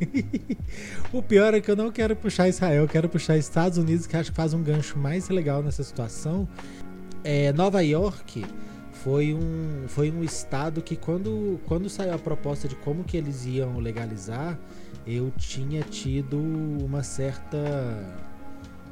[1.12, 4.16] o pior é que eu não quero puxar Israel, eu quero puxar Estados Unidos, que
[4.16, 6.48] acho que faz um gancho mais legal nessa situação.
[7.22, 8.44] É, Nova York
[9.02, 13.44] foi um, foi um estado que quando, quando saiu a proposta de como que eles
[13.46, 14.56] iam legalizar,
[15.04, 17.58] eu tinha tido uma certa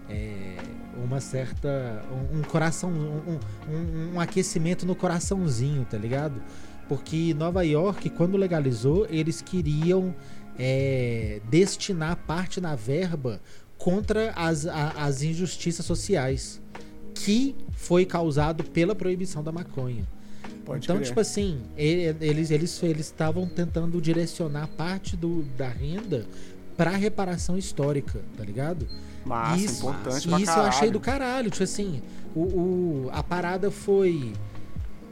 [0.09, 0.57] é,
[0.97, 6.43] uma certa um, um coração um, um, um, aquecimento no coraçãozinho, tá ligado?
[6.89, 10.13] Porque Nova York quando legalizou eles queriam
[10.59, 13.41] é, destinar parte da verba
[13.79, 16.61] contra as, a, as injustiças sociais
[17.25, 20.05] que foi causado pela proibição da maconha.
[20.65, 21.09] Pode então, crer.
[21.09, 26.27] tipo assim, eles eles eles estavam tentando direcionar parte do, da renda
[26.77, 28.87] para reparação histórica, tá ligado?
[29.25, 32.01] Massa, isso, importante Isso eu achei do caralho, tipo assim,
[32.35, 34.33] O, o- a parada foi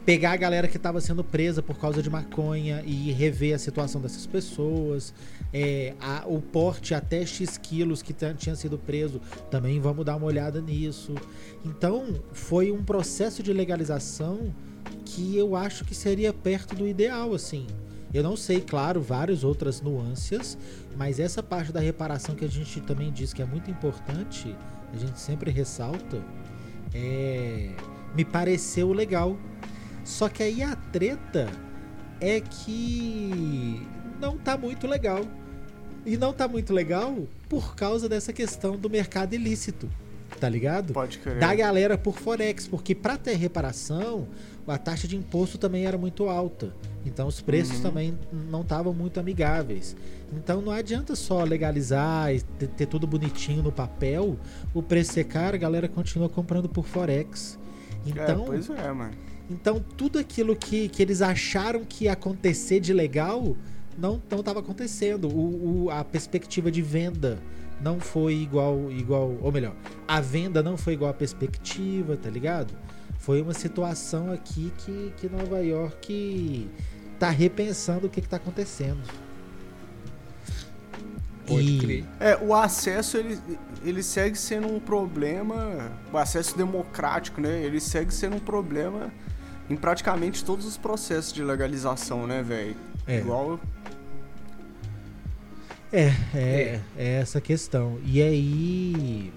[0.07, 4.01] pegar a galera que estava sendo presa por causa de maconha e rever a situação
[4.01, 5.13] dessas pessoas.
[5.53, 10.27] É, a- o porte até X quilos que tinha sido preso, também vamos dar uma
[10.27, 11.15] olhada nisso.
[11.65, 14.53] Então, foi um processo de legalização
[15.05, 17.67] que eu acho que seria perto do ideal, assim.
[18.13, 20.57] Eu não sei, claro, várias outras nuances,
[20.97, 24.55] mas essa parte da reparação que a gente também diz que é muito importante,
[24.93, 26.23] a gente sempre ressalta,
[26.95, 27.71] é,
[28.15, 29.37] me pareceu legal.
[30.05, 31.49] Só que aí a treta
[32.21, 33.87] é que
[34.21, 35.21] não tá muito legal.
[36.07, 37.17] E não tá muito legal
[37.49, 39.89] por causa dessa questão do mercado ilícito,
[40.41, 40.93] tá ligado?
[40.93, 41.39] Pode crer.
[41.39, 44.27] da galera por Forex, porque para ter reparação,
[44.67, 46.73] a taxa de imposto também era muito alta.
[47.05, 47.83] Então os preços Uhum.
[47.83, 48.19] também
[48.51, 49.97] não estavam muito amigáveis.
[50.33, 54.37] Então não adianta só legalizar e ter, ter tudo bonitinho no papel,
[54.75, 57.59] o preço ser caro, a galera continua comprando por Forex.
[58.07, 59.13] Então, É, pois é, mano.
[59.51, 63.57] então tudo aquilo que, que eles acharam que ia acontecer de legal
[63.99, 65.29] não não estava acontecendo.
[65.29, 67.39] O, o- a perspectiva de venda
[67.81, 69.75] não foi igual igual, ou melhor,
[70.07, 72.73] a venda não foi igual à perspectiva, tá ligado?
[73.19, 76.69] Foi uma situação aqui que, que Nova York
[77.19, 79.01] tá repensando o que, que tá acontecendo.
[81.47, 82.05] Pode E- crer.
[82.21, 83.39] É, o acesso ele,
[83.83, 87.63] ele segue sendo um problema, o acesso democrático, né?
[87.63, 89.11] Ele segue sendo um problema
[89.71, 92.77] em praticamente todos os processos de legalização, né, velho?
[93.09, 93.19] É.
[93.19, 93.59] Igual
[95.91, 97.99] É, é, é essa questão.
[98.05, 99.33] E aí.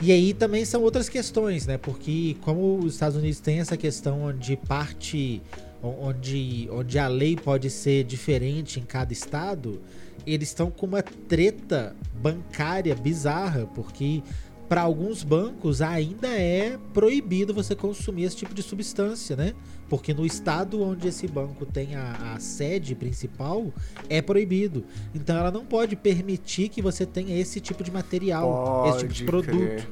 [0.00, 1.78] E aí também são outras questões, né?
[1.78, 5.42] Porque como os Estados Unidos têm essa questão onde parte.
[5.82, 9.80] onde, onde a lei pode ser diferente em cada estado,
[10.26, 14.22] eles estão com uma treta bancária bizarra, porque
[14.68, 19.54] para alguns bancos ainda é proibido você consumir esse tipo de substância, né?
[19.88, 23.72] Porque no estado onde esse banco tem a, a sede principal,
[24.08, 24.84] é proibido.
[25.14, 29.24] Então ela não pode permitir que você tenha esse tipo de material, esse tipo de
[29.24, 29.66] Pode produto.
[29.66, 29.88] crer.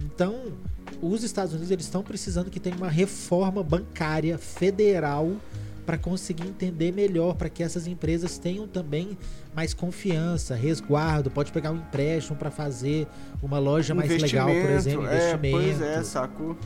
[0.00, 0.52] Então,
[1.00, 5.32] os Estados Unidos eles estão precisando que tenha uma reforma bancária federal
[5.88, 9.16] para conseguir entender melhor, para que essas empresas tenham também
[9.54, 13.06] mais confiança, resguardo, pode pegar um empréstimo para fazer
[13.42, 15.56] uma loja mais legal, por exemplo, É, investimento.
[15.56, 16.58] pois é, sacou?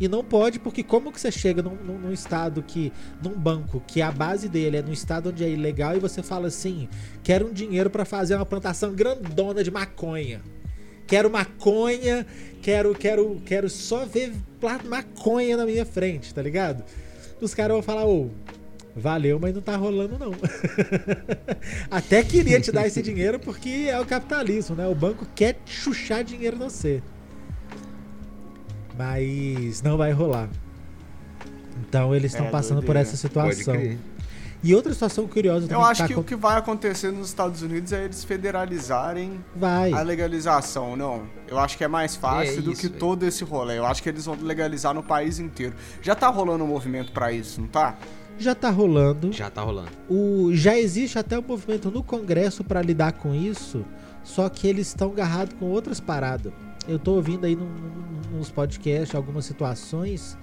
[0.00, 2.90] E não pode, porque como que você chega num, num- num estado que.
[3.22, 6.46] num banco que a base dele é no estado onde é ilegal e você fala
[6.46, 6.88] assim:
[7.22, 10.40] quero um dinheiro pra fazer uma plantação grandona de maconha.
[11.06, 12.26] Quero maconha,
[12.62, 14.32] quero, quero, quero só ver
[14.88, 16.82] maconha na minha frente, tá ligado?
[17.42, 18.30] Os caras vão falar, ô,
[18.96, 20.32] valeu, mas não tá rolando não.
[21.90, 24.86] Até queria te dar esse dinheiro porque é o capitalismo, né?
[24.86, 27.02] O banco quer chuchar dinheiro no você.
[28.96, 30.48] Mas não vai rolar.
[31.88, 33.74] Então eles estão É, passando por essa situação.
[34.62, 37.62] E outra situação curiosa Eu também acho tá que o que vai acontecer nos Estados
[37.62, 39.90] Unidos é eles federalizarem vai.
[39.90, 41.22] a legalização, não.
[41.48, 43.78] Eu acho que é mais fácil É do isso, que todo esse rolê.
[43.78, 45.74] Eu acho que eles vão legalizar no país inteiro.
[46.02, 47.96] Já tá rolando um movimento pra isso, não tá?
[48.40, 49.32] Já tá rolando.
[49.32, 49.90] Já tá rolando.
[50.08, 53.84] O, já existe até um movimento no Congresso para lidar com isso,
[54.24, 56.52] só que eles estão agarrados com outras paradas.
[56.88, 60.36] Eu tô ouvindo aí num- num- nos podcasts algumas situações.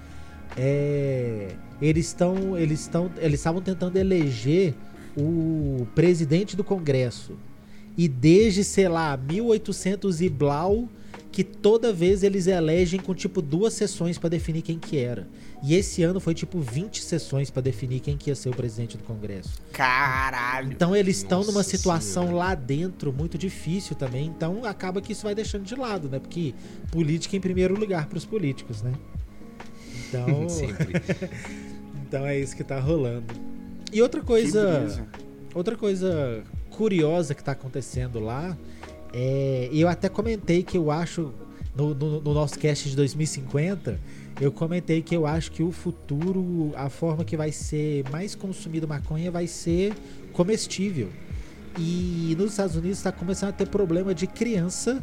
[0.56, 1.50] é,
[1.82, 2.58] eles estão.
[2.58, 3.12] Eles estão.
[3.18, 4.74] Eles estavam tentando eleger
[5.18, 7.34] o presidente do Congresso.
[7.98, 10.88] E desde, sei lá, 1800 e blau,
[11.32, 15.28] que toda vez eles elegem com tipo duas sessões para definir quem que era.
[15.64, 18.96] E esse ano foi tipo 20 sessões para definir quem que ia ser o presidente
[18.96, 19.60] do Congresso.
[19.74, 20.72] Caralho.
[20.72, 22.38] Então eles estão numa situação Senhora.
[22.50, 24.28] lá dentro muito difícil também.
[24.28, 26.20] Então acaba que isso vai deixando de lado, né?
[26.20, 26.54] Porque
[26.92, 28.94] política em primeiro lugar para os políticos, né?
[30.08, 30.94] Então, Sempre.
[32.08, 33.34] então é isso que tá rolando.
[33.92, 35.04] E outra coisa,
[35.56, 38.56] outra coisa curiosa que tá acontecendo lá
[39.14, 41.34] é, eu até comentei que eu acho
[41.76, 44.00] no, no- no nosso cast de 2050,
[44.40, 48.88] eu comentei que eu acho que o futuro, a forma que vai ser mais consumido
[48.88, 49.94] maconha vai ser
[50.34, 51.10] comestível.
[51.78, 55.02] E nos Estados Unidos está começando a ter problema de criança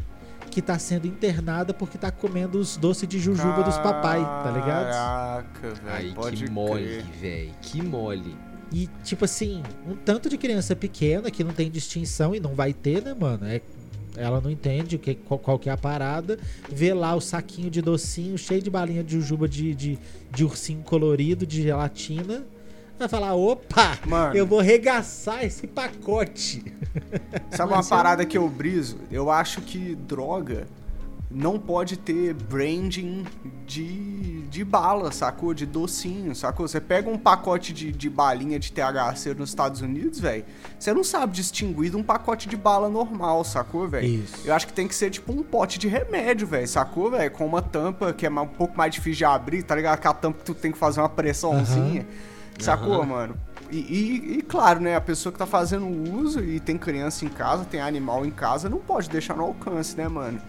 [0.50, 4.90] que tá sendo internada porque tá comendo os doces de jujuba dos papai, tá ligado?
[4.90, 6.14] Caraca, velho.
[6.32, 7.52] Que mole, velho.
[7.60, 8.36] Que mole.
[8.72, 12.72] E, tipo assim, um tanto de criança pequena que não tem distinção e não vai
[12.72, 13.46] ter, né, mano?
[13.46, 13.60] É,
[14.16, 16.38] ela não entende o que, qual, qual que é a parada.
[16.70, 19.98] Vê lá o saquinho de docinho cheio de balinha de jujuba de, de,
[20.30, 22.44] de ursinho colorido, de gelatina.
[22.98, 24.36] Vai falar, opa, Mano.
[24.36, 26.64] eu vou regaçar esse pacote.
[27.50, 28.98] Sabe uma eu- parada que eu briso?
[29.10, 30.66] Eu acho que droga
[31.34, 33.24] não pode ter branding
[33.66, 35.52] de, de bala, sacou?
[35.52, 36.68] De docinho, sacou?
[36.68, 40.44] Você pega um pacote de, de balinha de THC nos Estados Unidos, velho,
[40.78, 44.06] você não sabe distinguir de um pacote de bala normal, sacou, velho?
[44.06, 44.46] Isso.
[44.46, 47.30] Eu acho que tem que ser tipo um pote de remédio, velho, sacou, velho?
[47.32, 49.94] Com uma tampa que é um pouco mais difícil de abrir, tá ligado?
[49.94, 52.06] Aquela tampa que tu tem que fazer uma pressãozinha,
[52.60, 53.06] sacou, Aham.
[53.06, 53.36] mano?
[53.70, 57.28] E, e- e, claro, né, a pessoa que tá fazendo uso e tem criança em
[57.28, 60.40] casa, tem animal em casa, não pode deixar no alcance, né, mano?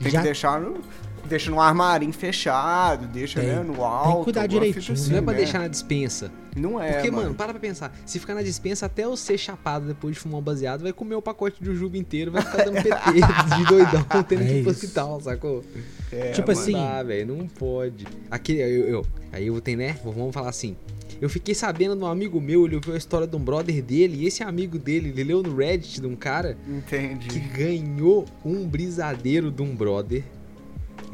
[0.00, 0.78] Tem Já- que deixar no,
[1.26, 3.48] deixa no armarinho fechado, deixa, Tem.
[3.50, 4.24] né, no Tem que alto.
[4.24, 5.38] cuidar direitinho, assim, Não é pra né?
[5.38, 6.30] deixar na dispensa.
[6.56, 7.34] Não é, Porque, mano, mano.
[7.34, 7.92] para pra pensar.
[8.06, 11.16] Se ficar na dispensa, até eu ser chapado depois de fumar um baseado, vai comer
[11.16, 14.62] o pacote de jujuba inteiro, vai ficar dando PT de doidão, tendo É que ir
[14.62, 15.64] pro hospital, sacou?
[16.12, 16.60] É, tipo mano.
[16.60, 18.06] assim, Não dá, velho, não pode.
[18.30, 19.96] Aqui, eu, eu- aí eu tenho, né?
[20.04, 20.76] Vamos falar assim.
[21.24, 24.18] Eu fiquei sabendo de um amigo meu, ele ouviu a história de um brother dele,
[24.18, 27.38] e esse amigo dele, ele leu no Reddit de um cara que Entendi.
[27.38, 30.22] ganhou um brisadeiro de um brother.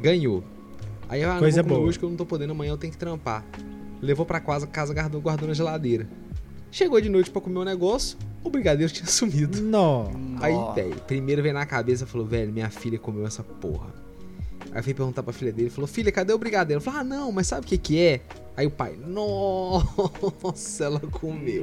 [0.01, 0.43] Ganhou.
[1.09, 2.93] Aí eu, ah, Coisa não vou hoje que eu não tô podendo, amanhã eu tenho
[2.93, 3.45] que trampar.
[4.03, 6.09] Levou pra casa, casa guardou, guardou na geladeira.
[6.73, 9.63] Chegou de noite pra comer o negócio, o brigadeiro tinha sumido.
[9.63, 10.09] Nó.
[10.41, 13.95] Aí, velho, primeiro veio na cabeça falou, velho, minha filha comeu essa porra.
[14.73, 16.81] Aí eu fui perguntar pra filha dele, falou, filha, cadê o brigadeiro?
[16.81, 18.21] Falou, ah, não, mas sabe o que que é?
[18.57, 21.63] Aí o pai, nossa, ela comeu.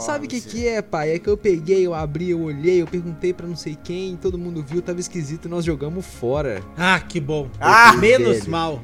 [0.00, 0.48] Sabe o que Nossa.
[0.48, 1.12] que é, pai?
[1.12, 4.36] É que eu peguei, eu abri, eu olhei, eu perguntei pra não sei quem, todo
[4.36, 6.62] mundo viu, tava esquisito e nós jogamos fora.
[6.76, 7.48] Ah, que bom.
[7.60, 8.50] Ah, Menos velho.
[8.50, 8.80] mal.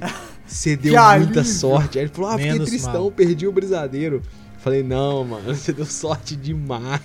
[0.46, 1.44] Você deu Que muita alívio.
[1.44, 1.98] sorte.
[1.98, 3.10] Aí ele falou, ah, fiquei Menos tristão, mal.
[3.10, 4.22] perdi o brisadeiro.
[4.58, 7.00] Falei, não, mano, você deu sorte demais.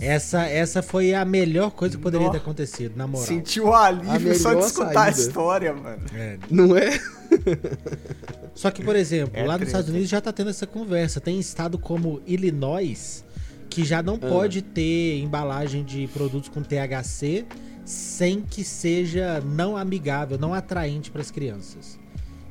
[0.00, 2.32] Essa, essa foi a melhor coisa que poderia Nó.
[2.32, 3.26] ter acontecido, na moral.
[3.26, 5.20] Sentiu o alívio A só de escutar a saída.
[5.20, 6.02] história, mano.
[6.14, 6.38] É.
[6.50, 6.98] Não é?
[8.54, 9.66] Só que, por exemplo, É lá nos.
[9.68, 11.20] Estados Unidos já tá tendo essa conversa.
[11.20, 13.24] Tem estado como Illinois
[13.70, 14.02] que já Ah.
[14.02, 17.46] não pode ter embalagem de produtos com THC
[17.84, 21.98] sem que seja não amigável, não atraente para as crianças.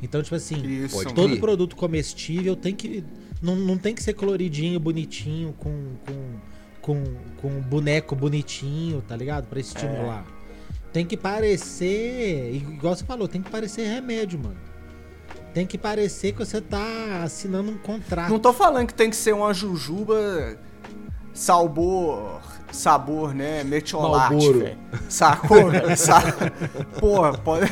[0.01, 1.05] Então, tipo assim, Isso.
[1.13, 3.03] Todo produto comestível tem que
[3.41, 5.71] não, não tem que ser coloridinho, bonitinho, com,
[6.05, 6.39] com,
[6.81, 7.03] com,
[7.37, 9.47] com boneco bonitinho, tá ligado?
[9.47, 10.25] Pra estimular.
[10.91, 14.57] Tem que parecer, igual você falou, tem que parecer remédio, mano.
[15.53, 18.29] Tem que parecer que você tá assinando um contrato.
[18.29, 20.57] Não tô falando que tem que ser uma jujuba
[21.33, 24.77] sabor, sabor, né, metiolate, velho.
[25.09, 25.71] Sacou?
[25.95, 26.21] Sa...
[26.99, 27.71] Porra, pode...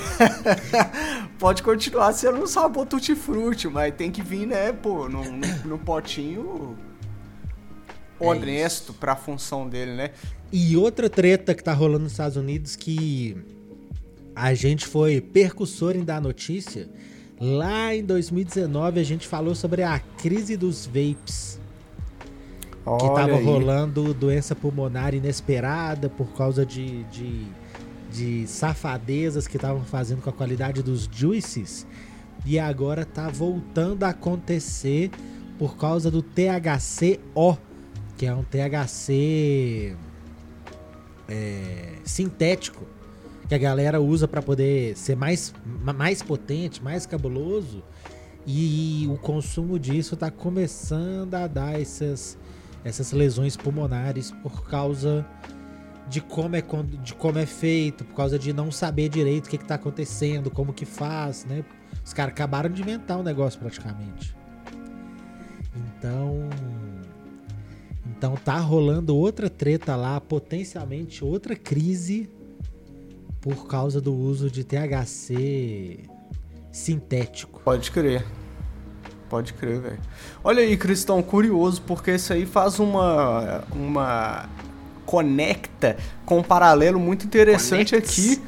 [1.40, 6.78] pode continuar sendo um sabor tutti-frutti, mas tem que vir, né, pô, num, potinho
[8.20, 10.12] É honesto pra função dele, né?
[10.52, 13.38] E outra treta que tá rolando nos Estados Unidos que
[14.36, 16.90] a gente foi percussor em dar notícia.
[17.40, 21.58] Lá em 2019 a gente falou sobre a crise dos vapes.
[22.84, 23.46] que Olha tava aí.
[23.46, 27.48] rolando doença pulmonar inesperada por causa de, de,
[28.12, 31.88] de safadezas que estavam fazendo com a qualidade dos juices.
[32.46, 35.10] E agora tá voltando a acontecer
[35.58, 37.58] por causa do THCO,
[38.18, 39.96] que é um THC
[41.30, 42.86] é, sintético
[43.50, 47.84] que a galera usa para poder ser mais, ma- mais potente, mais cabuloso.
[48.46, 52.38] E o consumo disso tá começando a dar essas,
[52.84, 55.26] essas lesões pulmonares por causa
[56.08, 56.64] de como, é,
[57.04, 60.52] de como é feito, por causa de não saber direito o que, que tá acontecendo,
[60.52, 61.66] como que faz, né?
[62.06, 64.36] Os caras acabaram de inventar o negócio praticamente.
[65.76, 66.50] Então.
[68.06, 72.30] Então tá rolando outra treta lá, potencialmente outra crise
[73.42, 76.00] por causa do uso de THC
[76.72, 77.62] sintético.
[77.64, 78.26] Pode crer.
[79.30, 80.00] Pode crer, velho.
[80.44, 83.64] Olha aí, Cristão, curioso, porque isso aí faz uma.
[83.72, 84.50] uma.
[85.06, 88.34] conecta com um paralelo muito interessante Conects.
[88.38, 88.42] aqui.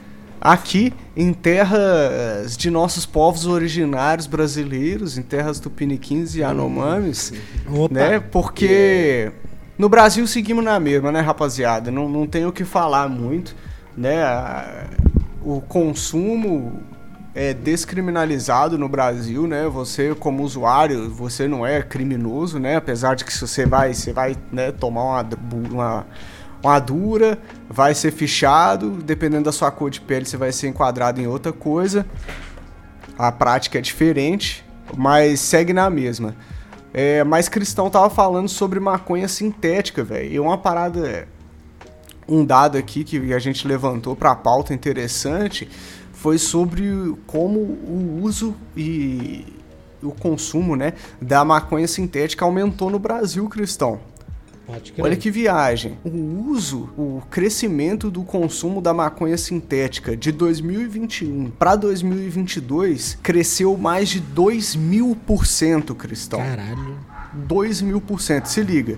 [0.44, 7.32] Aqui em terras de nossos povos originários brasileiros, em terras tupiniquins e anomames,
[7.72, 7.94] Opa!
[7.94, 8.20] né?
[8.20, 9.32] Porque
[9.78, 11.92] no Brasil seguimos na mesma, né, rapaziada?
[11.92, 13.56] Não, não tem o que falar muito,
[13.98, 14.24] né?
[14.24, 14.86] A-
[15.44, 16.84] O consumo
[17.34, 19.68] é descriminalizado no Brasil, né?
[19.68, 22.76] Você como usuário, você não é criminoso, né?
[22.76, 25.30] Apesar de que se você vai, você vai, né, tomar uma,
[25.72, 26.06] uma
[26.64, 31.20] uma dura, vai ser fichado, dependendo da sua cor de pele, você vai ser enquadrado
[31.20, 32.06] em outra coisa.
[33.18, 34.64] A prática é diferente,
[34.96, 36.36] mas segue na mesma.
[36.94, 40.32] É, mas Cristão tava falando sobre maconha sintética, velho.
[40.32, 41.28] E uma parada,
[42.28, 45.68] um dado aqui que a gente levantou pra pauta interessante
[46.14, 49.46] foi sobre como o uso e
[50.02, 54.00] o consumo, né, da maconha sintética aumentou no Brasil, Cristão.
[55.00, 55.98] Olha que viagem.
[56.04, 64.10] O uso, o crescimento do consumo da maconha sintética de 2021 para 2022 cresceu mais
[64.10, 66.40] de 2 mil por cento, Cristão.
[66.40, 66.98] Caralho.
[67.34, 68.46] 2 mil por cento.
[68.46, 68.98] Se liga.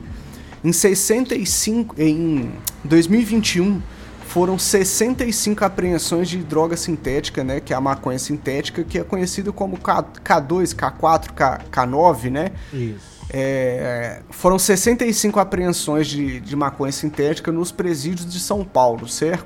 [0.63, 2.51] Em 65, em
[2.83, 3.81] 2021
[4.27, 9.51] foram 65 apreensões de droga sintética, né, que é a maconha sintética, que é conhecida
[9.51, 12.51] como K, K2, K4, K, K9, né?
[12.73, 13.13] Isso.
[13.29, 19.45] É, foram 65 apreensões de, de maconha sintética nos presídios de São Paulo, certo?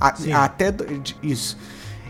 [0.00, 0.72] A- até
[1.22, 1.56] isso.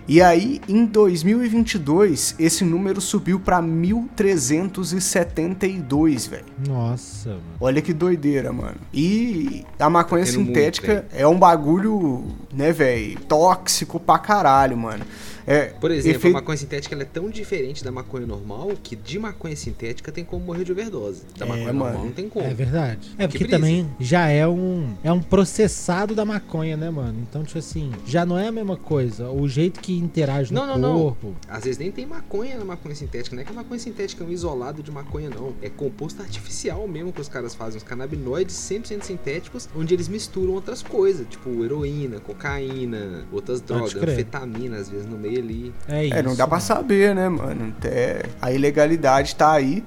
[0.09, 6.47] E aí, em 2022, esse número subiu para 1.372, velho.
[6.67, 7.43] Nossa, mano.
[7.61, 8.79] Olha que doideira, mano.
[8.93, 14.79] E a maconha Tá tendo sintética muito, é um bagulho, né, velho, tóxico pra caralho,
[14.79, 15.05] mano.
[15.49, 18.95] É, Por exemplo, efeito- a maconha sintética ela é tão diferente da maconha normal que
[18.95, 21.23] de maconha sintética tem como morrer de overdose.
[21.39, 21.79] Da É, maconha mano.
[21.85, 22.45] normal não tem como.
[22.47, 23.11] É verdade.
[23.19, 23.57] É porque brisa.
[23.59, 27.19] também já é um é um processado da maconha, né, mano?
[27.29, 29.31] Então, tipo assim, já não é a mesma coisa.
[29.31, 31.03] O jeito que interage no Não, não, não.
[31.05, 31.35] corpo.
[31.49, 33.35] Às vezes nem tem maconha na maconha sintética.
[33.35, 35.55] Não é que a maconha sintética é um isolado de maconha, não.
[35.63, 37.79] É composto artificial mesmo que os caras fazem.
[37.79, 41.27] Os canabinoides 100% sintéticos, onde eles misturam outras coisas.
[41.29, 45.75] Tipo heroína, cocaína, outras drogas, anfetamina, às vezes no meio ali.
[45.89, 46.15] É isso.
[46.15, 47.73] É, não dá pra saber, né, mano?
[47.79, 49.85] Até a ilegalidade tá aí.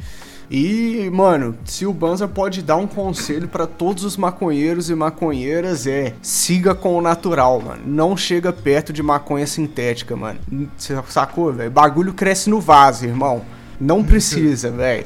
[0.54, 5.88] E, mano, se o Banza pode dar um conselho pra todos os maconheiros e maconheiras
[5.88, 7.82] é siga com o natural, mano.
[7.86, 10.40] Não chega perto de maconha sintética, mano.
[10.78, 11.72] Você sacou, velho?
[11.72, 13.44] Bagulho cresce no vaso, irmão.
[13.80, 15.06] Não precisa, velho.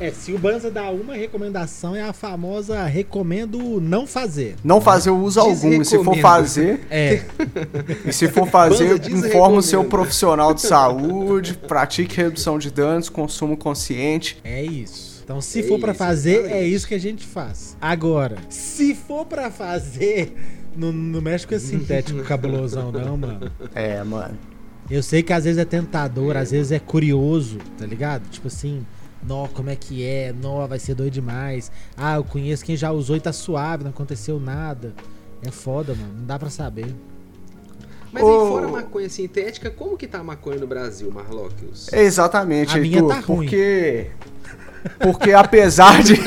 [0.00, 4.56] É, se o Banza dá uma recomendação, é a famosa recomendo não fazer.
[4.64, 5.80] Não fazer uso algum.
[5.80, 7.22] E se for fazer, É,
[8.04, 13.56] E se for fazer, informa o seu profissional de saúde, pratique redução de danos, consumo
[13.56, 14.38] consciente.
[14.42, 15.14] é isso.
[15.24, 17.76] Então, se É for pra isso, fazer, é isso que a gente faz.
[17.80, 20.34] Agora, se for pra fazer,
[20.76, 23.50] não, não mexe com esse sintético cabulosão, não, mano.
[23.74, 24.36] É, mano.
[24.90, 28.28] Eu sei que às vezes é tentador, às vezes é curioso, tá ligado?
[28.28, 28.84] Tipo assim,
[29.26, 30.32] nó, como é que é?
[30.32, 31.70] Nó, vai ser doido demais.
[31.96, 34.94] Ah, eu conheço quem já usou e tá suave, não aconteceu nada.
[35.42, 36.14] É foda, mano.
[36.18, 36.94] Não dá pra saber.
[38.12, 38.30] Mas Ô.
[38.30, 41.92] aí fora a maconha sintética, como que tá a maconha no Brasil, Marlockius?
[41.92, 43.46] É exatamente, A minha Heitor, tá ruim.
[43.46, 44.10] porque
[45.00, 46.14] porque apesar de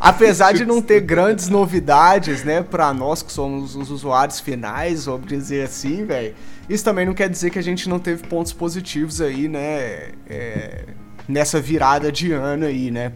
[0.00, 5.26] apesar de não ter grandes novidades, né, pra nós que somos os usuários finais, vamos
[5.28, 6.34] dizer assim, velho.
[6.70, 10.84] Isso também não quer dizer que a gente não teve pontos positivos aí, né, é,
[11.28, 13.12] nessa virada de ano aí, né?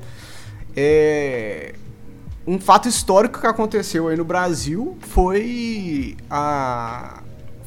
[0.77, 1.73] É,
[2.45, 7.23] um fato histórico que aconteceu aí no Brasil foi a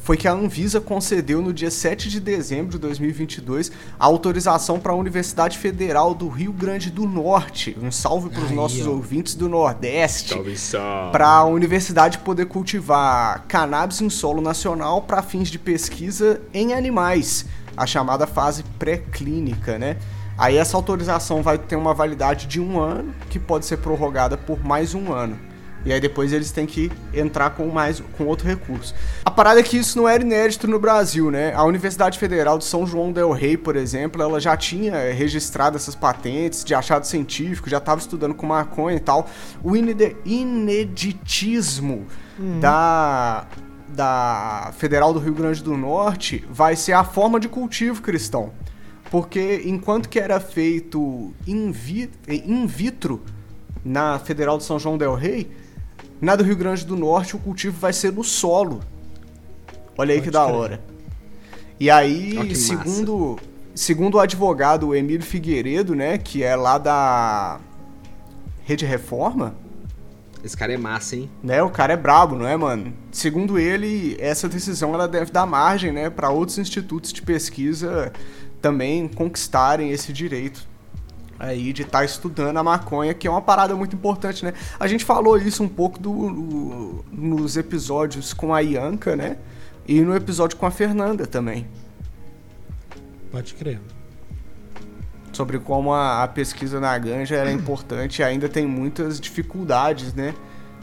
[0.08, 4.92] foi que a Anvisa concedeu no dia 7 de dezembro de 2022 a autorização para
[4.92, 7.76] a Universidade Federal do Rio Grande do Norte.
[7.78, 8.92] Um salve para os nossos ó.
[8.92, 10.32] ouvintes do Nordeste.
[10.56, 11.12] salve.
[11.12, 17.44] Para a universidade poder cultivar cannabis em solo nacional para fins de pesquisa em animais,
[17.76, 19.98] a chamada fase pré-clínica, né?
[20.38, 24.64] Aí essa autorização vai ter uma validade de um ano, que pode ser prorrogada por
[24.64, 25.47] mais um ano.
[25.84, 28.94] E aí depois eles têm que entrar com mais com outro recurso.
[29.24, 31.54] A parada é que isso não era inédito no Brasil, né?
[31.54, 35.94] A Universidade Federal de São João del Rei, por exemplo, ela já tinha registrado essas
[35.94, 39.28] patentes de achado científico, já estava estudando com maconha e tal.
[39.62, 39.74] O
[40.78, 42.06] ineditismo
[42.60, 43.46] da
[43.88, 48.52] da Federal do Rio Grande do Norte vai ser a forma de cultivo cristão.
[49.10, 53.22] Porque enquanto que era feito in, vi- in vitro
[53.82, 55.50] na Federal de São João del Rei,
[56.20, 58.80] na do Rio Grande do Norte o cultivo vai ser no solo.
[59.96, 60.54] Olha aí Pode que da crer.
[60.56, 60.80] hora.
[61.80, 62.54] E aí, massa.
[62.56, 63.38] segundo,
[63.74, 67.60] segundo o advogado Emílio Figueiredo, né, que é lá da
[68.64, 69.54] Rede Reforma,
[70.44, 71.30] Esse cara é massa, hein?
[71.42, 72.92] né, o cara é brabo, não é, mano?
[73.12, 78.12] Segundo ele, essa decisão ela deve dar margem, né, para outros institutos de pesquisa
[78.60, 80.67] também conquistarem esse direito
[81.38, 84.52] aí de estar estudando a maconha, que é uma parada muito importante, né?
[84.78, 89.36] A gente falou isso um pouco do, no- nos episódios com a Ianca, né?
[89.86, 91.66] E no episódio com a Fernanda também,
[93.30, 93.78] Pode crer.
[95.32, 100.34] sobre como a, a pesquisa na ganja era importante e ainda tem muitas dificuldades, né,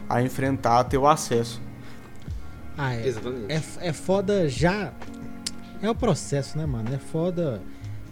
[0.08, 1.60] a enfrentar, a ter o acesso.
[2.78, 3.06] Ah, é.
[3.06, 3.52] Exatamente.
[3.52, 4.92] É, é foda já.
[5.82, 6.88] É o processo, né, mano?
[6.94, 7.60] É foda.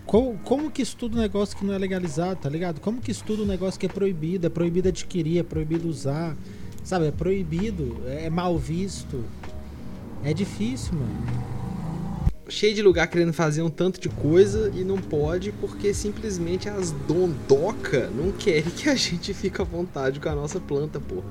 [0.06, 2.80] Como, como que estuda um negócio que não é legalizado, tá ligado?
[2.80, 4.46] Como que estuda um negócio que é proibido?
[4.46, 6.36] É proibido adquirir, é proibido usar.
[6.84, 7.06] Sabe?
[7.06, 9.24] É proibido, é mal visto.
[10.22, 11.44] É difícil, mano.
[12.48, 16.90] cheio de lugar querendo fazer um tanto de coisa e não pode porque simplesmente as
[16.90, 21.30] dondoca não querem que a gente fique à vontade com a nossa planta, porra.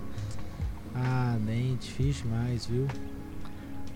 [0.95, 2.87] Ah, nem difícil mais, viu?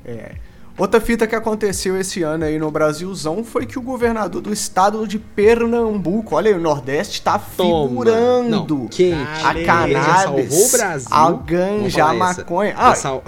[0.06, 0.36] É.
[0.78, 5.08] Outra fita que aconteceu esse ano aí no Brasilzão foi que o governador do estado
[5.08, 7.88] de Pernambuco, olha aí, o Nordeste tá Toma.
[7.90, 9.44] figurando Não, quente.
[9.44, 11.08] a cannabis, salvou o Brasil.
[11.16, 12.72] a ganja, a maconha.
[12.74, 13.24] Já, Ah, sal-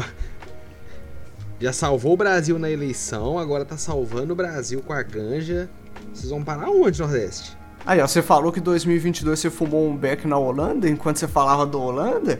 [1.59, 5.67] já salvou o Brasil na eleição, agora tá salvando o Brasil com a ganja.
[6.13, 7.57] Vocês vão parar onde, Nordeste?
[7.83, 11.27] Aí, ó, você falou que em 2022 você fumou um beck na Holanda, enquanto você
[11.27, 12.39] falava da Holanda.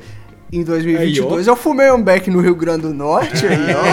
[0.52, 3.84] Em 2022 eu fumei um beck no Rio Grande do Norte, aí, ó.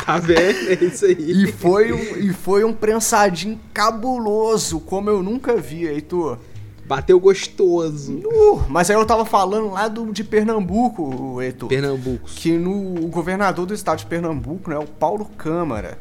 [0.04, 0.70] Tá vendo?
[0.70, 1.44] É isso aí.
[1.44, 6.38] E foi um, e foi um prensadinho cabuloso, como eu nunca vi, Heitor.
[6.84, 8.20] Bateu gostoso.
[8.24, 11.68] Uh, mas aí eu tava falando lá do, de Pernambuco, Heitor.
[11.68, 12.28] Pernambuco.
[12.28, 15.96] que no o governador do estado de Pernambuco, né, o Paulo Câmara,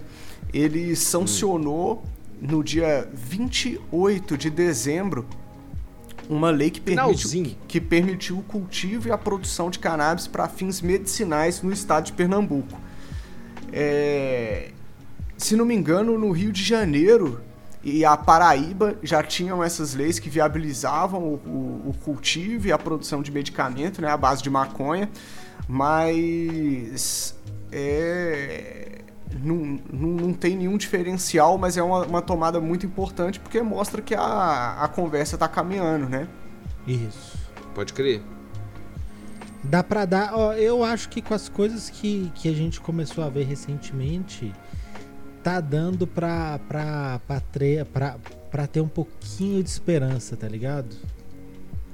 [0.52, 2.02] ele sancionou
[2.42, 5.28] no dia 28 de dezembro
[6.30, 7.28] uma lei que permite,
[7.68, 12.14] que permitiu o cultivo e a produção de cannabis para fins medicinais no estado de
[12.14, 12.78] Pernambuco.
[13.74, 14.70] É,
[15.38, 17.42] se não me engano, no Rio de Janeiro
[17.84, 22.78] e a Paraíba já tinham essas leis que viabilizavam o, o- o cultivo e a
[22.78, 25.10] produção de medicamento, né, à base de maconha,
[25.68, 27.36] mas
[27.72, 29.00] é,
[29.44, 34.02] não, não, não tem nenhum diferencial, mas é uma, uma tomada muito importante porque mostra
[34.02, 36.28] que a, a conversa está caminhando, né?
[36.88, 37.38] Isso.
[37.76, 38.22] Pode crer.
[39.64, 40.34] Dá pra dar.
[40.34, 44.54] Ó, eu acho que com as coisas que, que a gente começou a ver recentemente,
[45.44, 48.16] tá dando pra, pra, pra, tre- pra,
[48.50, 50.96] pra ter um pouquinho de esperança, tá ligado?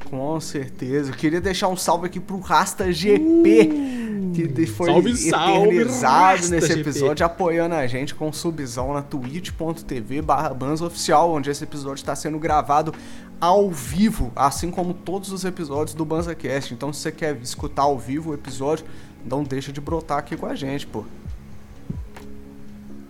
[0.05, 1.11] Com certeza.
[1.11, 3.69] Eu queria deixar um salve aqui pro Rasta GP,
[4.33, 6.79] que de- foi Salve, salve, Rasta nesse GP.
[6.81, 12.37] episódio, apoiando a gente com subzão na twitch.tv barra Oficial, onde esse episódio está sendo
[12.39, 12.93] gravado
[13.41, 16.73] ao vivo, assim como todos os episódios do BanzaCast.
[16.73, 18.85] Então, se você quer escutar ao vivo o episódio,
[19.25, 21.03] não deixa de brotar aqui com a gente, pô.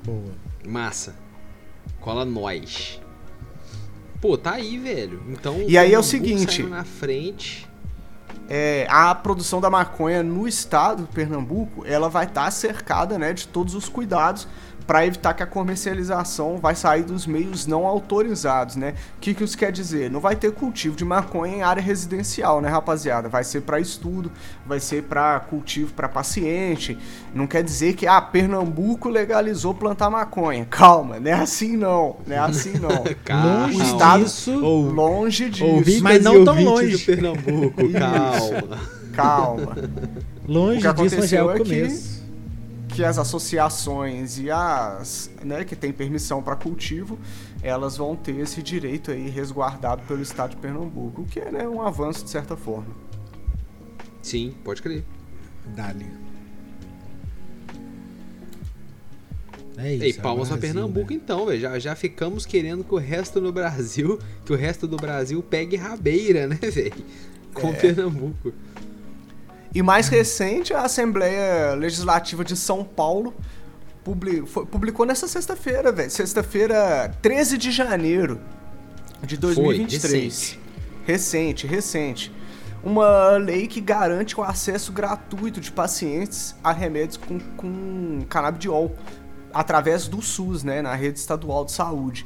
[0.04, 0.34] Boa.
[0.68, 1.16] Massa.
[2.00, 3.00] Cola nós.
[4.26, 5.22] Pô, tá aí, velho.
[5.30, 5.64] Então.
[5.68, 7.68] E aí é o seguinte- na frente.
[8.48, 13.48] É, a produção da maconha no estado de Pernambuco, ela vai estar cercada, né, de
[13.48, 14.48] todos os cuidados
[14.86, 18.93] para evitar que a comercialização vai sair dos meios não autorizados, né?
[19.18, 20.12] O que, que isso quer dizer?
[20.12, 23.28] Não vai ter cultivo de maconha em área residencial, né, rapaziada?
[23.28, 24.32] Vai ser para estudo,
[24.64, 27.00] vai ser para cultivo para paciente.
[27.34, 30.66] Não quer dizer que ah, Pernambuco legalizou plantar maconha.
[30.70, 33.04] Calma, não é assim não, não é assim não.
[33.26, 33.66] Calma.
[33.66, 34.64] Longe O estado- disso.
[34.64, 35.66] Ou- Longe disso.
[35.66, 36.96] Ouvintes Mas não tão longe.
[36.96, 38.35] do Pernambuco, calma.
[39.14, 39.76] Calma.
[40.48, 42.24] Longe O que disso, mas já é o é que- começo.
[42.90, 47.18] que as associações e as, né, que tem permissão para cultivo,
[47.62, 51.68] elas vão ter esse direito aí resguardado pelo Estado de Pernambuco, o que é né,
[51.68, 52.88] um avanço de certa forma.
[54.22, 55.04] Sim, pode crer.
[55.76, 56.06] Dali.
[59.78, 60.04] É isso.
[60.06, 61.20] Ei, é palmas pra Brasil, Pernambuco né?
[61.22, 61.60] então, velho.
[61.60, 65.76] Já, já ficamos querendo que o resto do Brasil, que o resto do Brasil pegue
[65.76, 66.94] rabeira, né, velho?
[67.56, 67.74] Com É.
[67.74, 68.53] Pernambuco.
[69.74, 73.34] E mais recente, a Assembleia Legislativa de São Paulo
[74.03, 76.10] publi- foi- publicou nessa sexta-feira, velho.
[76.12, 78.39] Sexta-feira, 13 de janeiro
[79.24, 80.14] de 2023.
[80.24, 80.60] recente.
[81.06, 82.32] recente, recente.
[82.84, 88.95] Uma lei que garante o acesso gratuito de pacientes a remédios com, com canabidiol
[89.53, 92.26] através do SUS, né, na rede estadual de saúde.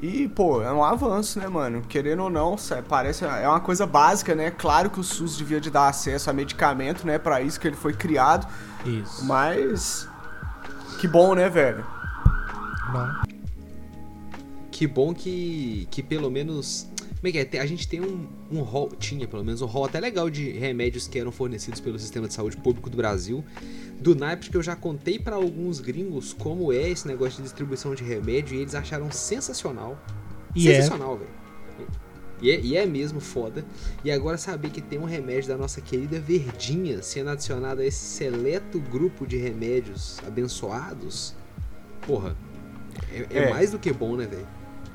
[0.00, 1.82] E, pô, é um avanço, né, mano?
[1.82, 2.56] Querendo ou não,
[2.88, 4.50] parece é uma coisa básica, né?
[4.50, 7.76] Claro que o SUS devia de dar acesso a medicamento, né, Pra isso que ele
[7.76, 8.46] foi criado,
[8.84, 9.24] Isso.
[9.24, 10.08] mas
[10.98, 11.84] que bom, né, velho?
[12.92, 13.34] Bom.
[14.70, 16.88] Que bom que, que pelo menos.
[17.24, 17.44] Como é que é?
[17.46, 20.50] Tem- A gente tem um, um hall, tinha pelo menos um hall até legal de
[20.50, 23.42] remédios que eram fornecidos pelo Sistema de Saúde Público do Brasil.
[23.98, 27.94] Do naipe que eu já contei pra alguns gringos como é esse negócio de distribuição
[27.94, 29.98] de remédio e eles acharam sensacional.
[30.54, 30.74] E é.
[30.74, 31.30] sensacional, velho.
[32.42, 33.64] E é, e é mesmo foda.
[34.04, 38.04] E agora saber que tem um remédio da nossa querida Verdinha sendo adicionado a esse
[38.04, 41.34] seleto grupo de remédios abençoados.
[42.06, 42.36] Porra,
[43.10, 43.50] é, é É.
[43.50, 44.46] mais do que bom, né, velho?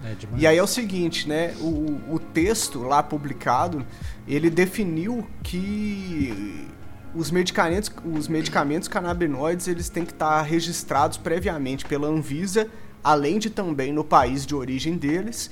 [0.03, 0.15] É.
[0.37, 1.53] E aí é o seguinte, né?
[1.59, 3.85] O, o texto lá publicado,
[4.27, 6.67] ele definiu que
[7.13, 12.67] os medicamentos, os medicamentos canabinoides, eles têm que estar registrados previamente pela Anvisa,
[13.03, 15.49] além de também no país de origem deles.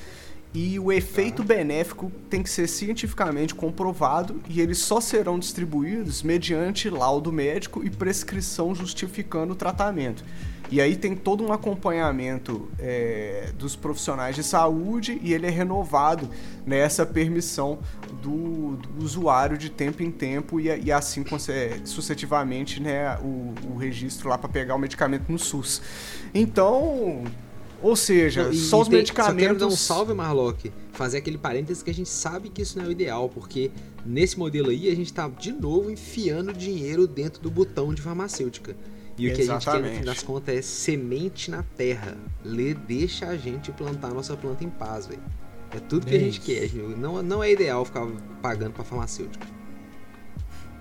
[0.54, 6.89] E o efeito benéfico tem que ser cientificamente comprovado e eles só serão distribuídos mediante
[6.89, 10.24] laudo médico e prescrição justificando o tratamento.
[10.70, 16.30] E aí tem todo um acompanhamento é, dos profissionais de saúde e ele é renovado
[16.65, 17.80] nessa permissão
[18.22, 21.24] do, do usuário de tempo em tempo e, e assim
[21.86, 25.82] sucessivamente né, o, o registro lá para pegar o medicamento no SUS.
[26.34, 27.24] Então,
[27.82, 29.41] ou seja, e, só os tem, medicamentos.
[29.41, 30.72] Só quero dar um salve, Marlock.
[30.91, 33.72] Fazer aquele parênteses que a gente sabe que isso não é o ideal, porque
[34.05, 38.76] nesse modelo aí a gente tá de novo enfiando dinheiro dentro do botão de farmacêutica.
[39.18, 39.70] E o que Exatamente.
[39.70, 42.15] a gente quer, no fim das contas, é semente na terra.
[42.45, 45.22] Lê, deixa a gente plantar nossa planta em paz, velho.
[45.72, 46.70] É tudo que a gente quer.
[46.97, 48.07] Não, não é ideal ficar
[48.41, 49.57] pagando pra farmacêutica.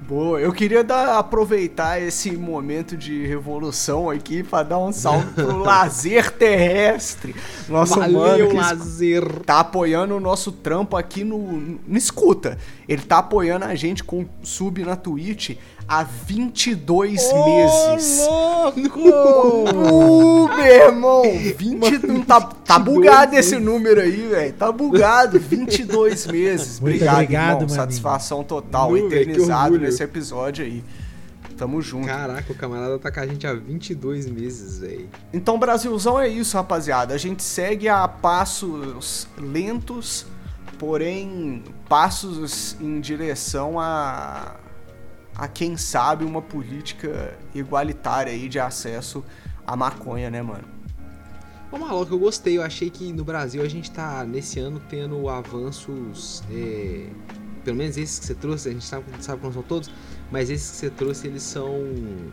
[0.03, 5.57] Boa, eu queria dar, aproveitar esse momento de revolução aqui para dar um salve pro
[5.59, 7.34] lazer terrestre.
[7.68, 9.24] Nosso Valeu, mano que lazer.
[9.45, 12.57] tá apoiando o nosso trampo aqui no, no Escuta.
[12.87, 15.57] Ele tá apoiando a gente com sub na Twitch
[15.89, 18.26] há 22 oh, meses.
[18.26, 18.99] louco!
[20.57, 21.22] Meu irmão!
[21.22, 24.53] 20, não tá, tá bugado esse número aí, velho.
[24.53, 25.39] Tá bugado.
[25.39, 26.80] 22 meses.
[26.80, 27.68] Muito obrigado, obrigado irmão.
[27.68, 28.91] Satisfação total.
[28.91, 30.82] Nu, eternizado nesse episódio aí.
[31.57, 32.07] Tamo junto.
[32.07, 35.09] Caraca, o camarada tá com a gente há 22 meses, velho.
[35.32, 37.14] Então, Brasilzão é isso, rapaziada.
[37.14, 40.26] A gente segue a passos lentos,
[40.78, 44.57] porém passos em direção a
[45.37, 49.24] a quem sabe uma política igualitária aí de acesso
[49.66, 50.64] à maconha, né, mano?
[51.70, 52.57] Ô maluco, eu gostei.
[52.57, 56.43] Eu achei que no Brasil a gente tá nesse ano tendo avanços.
[56.51, 57.09] É,
[57.64, 59.91] pelo menos esses que você trouxe, a gente sabe, sabe como são todos,
[60.30, 61.74] mas esses que você trouxe eles são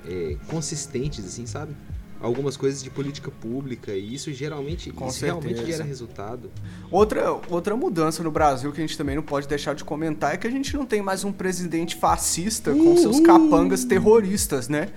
[0.06, 1.76] é, consistentes, assim, sabe?
[2.24, 6.50] Algumas coisas de política pública e isso geralmente Com isso realmente gera resultado.
[6.90, 10.38] Outra, outra mudança no Brasil que a gente também não pode deixar de comentar é
[10.38, 12.86] que a gente não tem mais um presidente fascista uhum.
[12.86, 14.88] com seus capangas terroristas, né?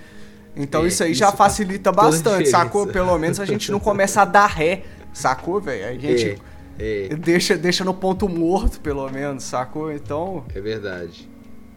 [0.55, 2.87] Então é, isso aí isso já facilita bastante, sacou?
[2.87, 5.89] Pelo menos a gente não começa a dar ré, sacou, velho?
[5.89, 6.41] A gente
[6.79, 7.17] é, é.
[7.17, 9.93] Deixa, deixa no ponto morto, pelo menos, sacou?
[9.93, 10.45] Então.
[10.55, 11.29] É verdade.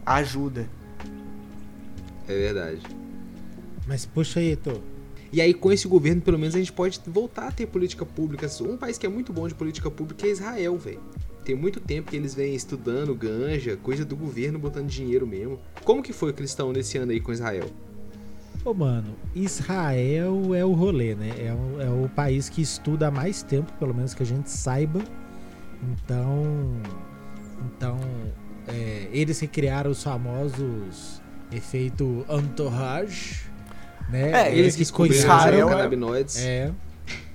[0.06, 0.70] Ajuda.
[2.28, 2.82] É verdade.
[3.88, 4.80] Mas puxa aí, Tô.
[5.32, 8.48] E aí, com esse governo, pelo menos, a gente pode voltar a ter política pública.
[8.62, 11.02] Um país que é muito bom de política pública é Israel, velho.
[11.46, 15.60] Tem muito tempo que eles vêm estudando ganja, coisa do governo botando dinheiro mesmo.
[15.84, 17.70] Como que foi o cristão nesse ano aí com Israel?
[18.66, 21.30] Ô, mano, Israel é o rolê, né?
[21.38, 24.50] É o, é o país que estuda há mais tempo, pelo menos que a gente
[24.50, 25.02] saiba.
[25.84, 26.76] Então.
[27.66, 28.00] Então.
[28.68, 31.22] É, eles que criaram os famosos
[31.52, 33.49] efeito entourage
[34.10, 34.50] né?
[34.50, 36.38] É, eles que conheceram canabinoides.
[36.38, 36.72] É.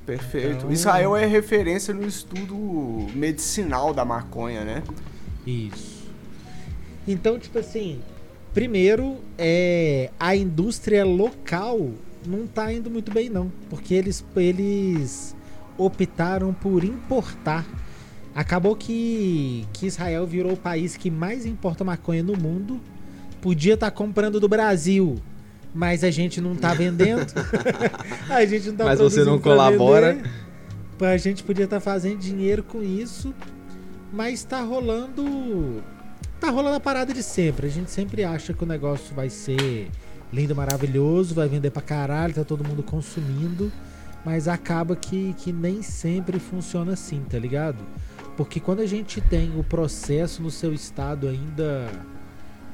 [0.04, 0.56] Perfeito.
[0.56, 0.72] Então...
[0.72, 4.82] Israel é referência no estudo medicinal da maconha, né?
[5.46, 6.04] Isso.
[7.08, 8.00] Então, tipo assim,
[8.52, 11.90] primeiro, é, a indústria local
[12.26, 13.50] não tá indo muito bem, não.
[13.70, 15.34] Porque eles, eles
[15.78, 17.64] optaram por importar.
[18.34, 22.80] Acabou que, que Israel virou o país que mais importa maconha no mundo.
[23.40, 25.18] Podia estar tá comprando do Brasil
[25.74, 27.26] mas a gente não tá vendendo.
[28.30, 30.14] a gente não tá Mas você não colabora.
[30.14, 30.30] Vender.
[31.00, 33.34] A gente podia estar tá fazendo dinheiro com isso,
[34.12, 35.82] mas tá rolando.
[36.38, 37.66] Tá rolando a parada de sempre.
[37.66, 39.90] A gente sempre acha que o negócio vai ser
[40.32, 43.72] lindo, maravilhoso, vai vender pra caralho, tá todo mundo consumindo.
[44.24, 47.84] Mas acaba que, que nem sempre funciona assim, tá ligado?
[48.36, 51.90] Porque quando a gente tem o processo no seu estado ainda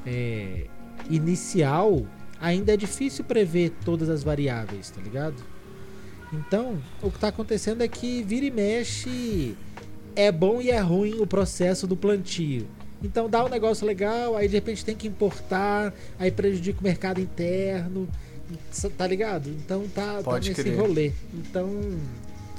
[0.05, 0.67] é,
[1.09, 2.05] inicial,
[2.41, 5.35] ainda é difícil prever todas as variáveis, tá ligado?
[6.33, 9.55] Então, o que está acontecendo é que vira e mexe
[10.15, 12.67] é bom e é ruim o processo do plantio.
[13.03, 17.19] Então dá um negócio legal, aí de repente tem que importar, aí prejudica o mercado
[17.19, 18.07] interno,
[18.97, 19.49] tá ligado?
[19.49, 20.77] Então tá, tá nesse crer.
[20.77, 21.11] rolê.
[21.33, 21.69] Então.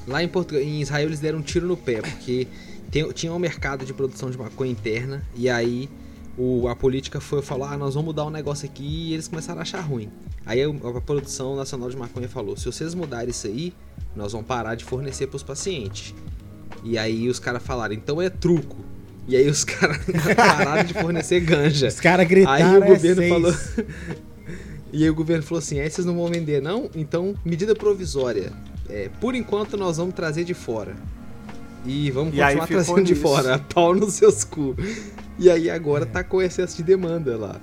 [0.06, 2.48] Lá em, Portugal, em Israel eles deram um tiro no pé, porque
[2.90, 5.88] tem, tinha um mercado de produção de maconha interna, e aí
[6.36, 9.58] o, a política foi falar, ah, nós vamos mudar um negócio aqui e eles começaram
[9.58, 10.08] a achar ruim.
[10.46, 13.74] Aí a, a produção nacional de maconha falou, se vocês mudarem isso aí,
[14.16, 16.14] nós vamos parar de fornecer para os pacientes.
[16.82, 18.78] E aí os caras falaram, então é truco.
[19.28, 19.98] E aí os caras
[20.34, 21.88] pararam de fornecer ganja.
[21.88, 23.54] Os caras gritaram, Aí o governo é falou...
[24.92, 26.90] e aí o governo falou assim, é, vocês não vão vender não?
[26.94, 28.52] Então, medida provisória.
[28.88, 30.96] É, por enquanto nós vamos trazer de fora.
[31.84, 33.14] E vamos e continuar trazendo nisso.
[33.14, 33.58] de fora.
[33.72, 34.74] Pau nos seus cu.
[35.43, 36.07] E aí agora é.
[36.07, 37.61] tá com excesso de demanda lá.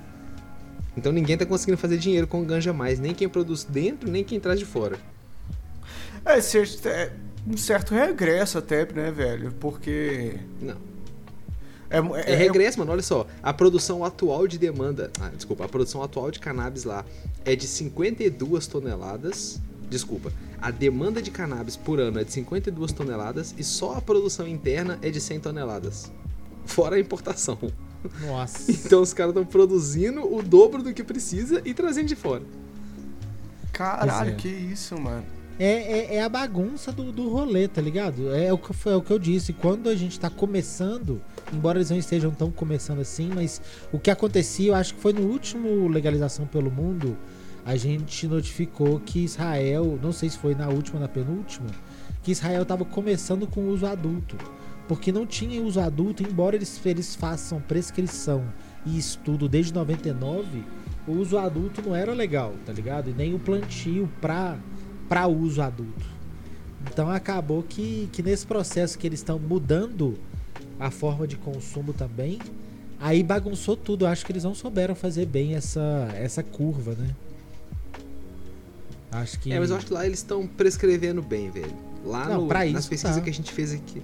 [0.97, 4.37] Então ninguém tá conseguindo fazer dinheiro com ganja mais, nem quem produz dentro, nem quem
[4.37, 4.97] traz de fora.
[6.25, 7.11] É, é
[7.47, 9.53] um certo regresso até, né, velho?
[9.53, 10.35] Porque.
[10.61, 10.75] Não.
[11.89, 12.91] É, é, é regresso, mano.
[12.91, 13.25] Olha só.
[13.41, 15.09] A produção atual de demanda.
[15.17, 15.63] Ah, desculpa.
[15.63, 17.05] A produção atual de cannabis lá
[17.45, 20.31] é de 52 toneladas Desculpa.
[20.61, 24.99] A demanda de cannabis por ano é de 52 toneladas e só a produção interna
[25.01, 26.11] é de 100 toneladas.
[26.69, 27.57] Fora a importação.
[28.21, 28.71] Nossa.
[28.85, 32.43] Então os caras estão produzindo o dobro do que precisa e trazendo de fora.
[33.73, 34.35] Caralho, é.
[34.35, 35.25] que isso, mano.
[35.59, 38.33] É, é, é a bagunça do, do rolê, tá ligado?
[38.33, 39.51] É o, que, foi, é o que eu disse.
[39.51, 43.61] Quando a gente tá começando, embora eles não estejam tão começando assim, mas
[43.91, 47.17] o que acontecia, eu acho que foi no último legalização pelo mundo,
[47.65, 51.69] a gente notificou que Israel, não sei se foi na última ou na penúltima,
[52.23, 54.37] que Israel tava começando com o uso adulto.
[54.89, 58.43] Porque não tinha uso adulto, embora eles, eles façam prescrição
[58.83, 60.63] e estudo desde 99,
[61.07, 63.11] o uso adulto não era legal, tá ligado?
[63.11, 64.57] E nem o plantio pra,
[65.07, 66.07] pra uso adulto.
[66.91, 70.17] Então acabou que, que nesse processo que eles estão mudando
[70.79, 72.39] a forma de consumo também,
[72.99, 74.05] aí bagunçou tudo.
[74.05, 77.15] Eu acho que eles não souberam fazer bem essa, essa curva, né?
[79.11, 79.53] Acho que.
[79.53, 81.77] É, mas eu acho que lá eles estão prescrevendo bem, velho.
[82.03, 83.21] Lá Não, no, nas pesquisas tá.
[83.21, 84.01] que a gente fez aqui.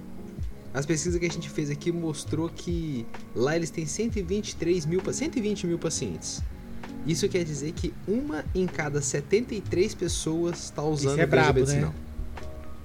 [0.76, 5.12] As pesquisas que a gente fez aqui mostrou que lá eles têm 123 mil, pa-
[5.12, 6.42] 120 mil pacientes.
[7.06, 11.90] Isso quer dizer que uma em cada 73 pessoas está usando Isso é brabo, medicinal.
[11.90, 11.96] né?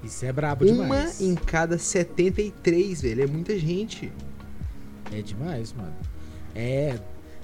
[0.04, 1.20] Isso é brabo Uma demais.
[1.22, 3.24] em cada 73, velho.
[3.24, 4.12] É muita gente.
[5.12, 5.94] É demais, mano.
[6.56, 6.98] É.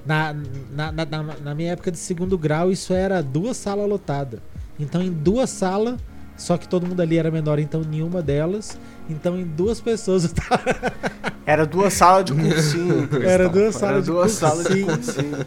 [0.06, 0.34] Na,
[0.72, 4.40] na, na- na minha época de segundo grau, isso era duas salas lotadas.
[4.80, 6.00] Então, em duas salas,
[6.38, 8.80] só que todo mundo ali era menor, então nenhuma delas.
[9.10, 10.64] Então, em duas pessoas eu tava.
[11.46, 13.10] Era duas salas de cursinho.
[13.24, 15.38] Era duas salas de duas salas de cursinho.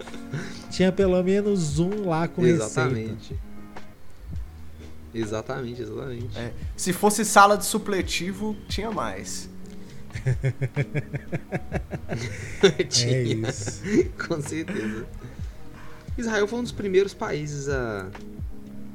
[0.70, 2.64] Tinha pelo menos um lá com receita.
[2.64, 3.36] exatamente.
[5.14, 6.38] Exatamente, exatamente.
[6.38, 6.52] É.
[6.76, 9.48] Se fosse sala de supletivo, tinha mais.
[12.62, 13.22] É Tinha.
[13.22, 13.82] isso.
[14.28, 15.06] Com certeza.
[16.18, 18.08] Israel foi um dos primeiros países a,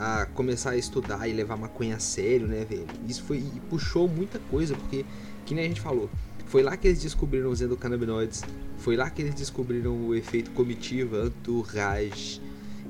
[0.01, 2.87] a começar a estudar e levar maconha a sério, né, velho?
[3.07, 5.05] Isso foi e puxou muita coisa, porque,
[5.45, 6.09] que nem a gente falou,
[6.47, 8.43] foi lá que eles descobriram os endocannabinoides,
[8.79, 12.41] foi lá que eles descobriram o efeito comitiva, entourage.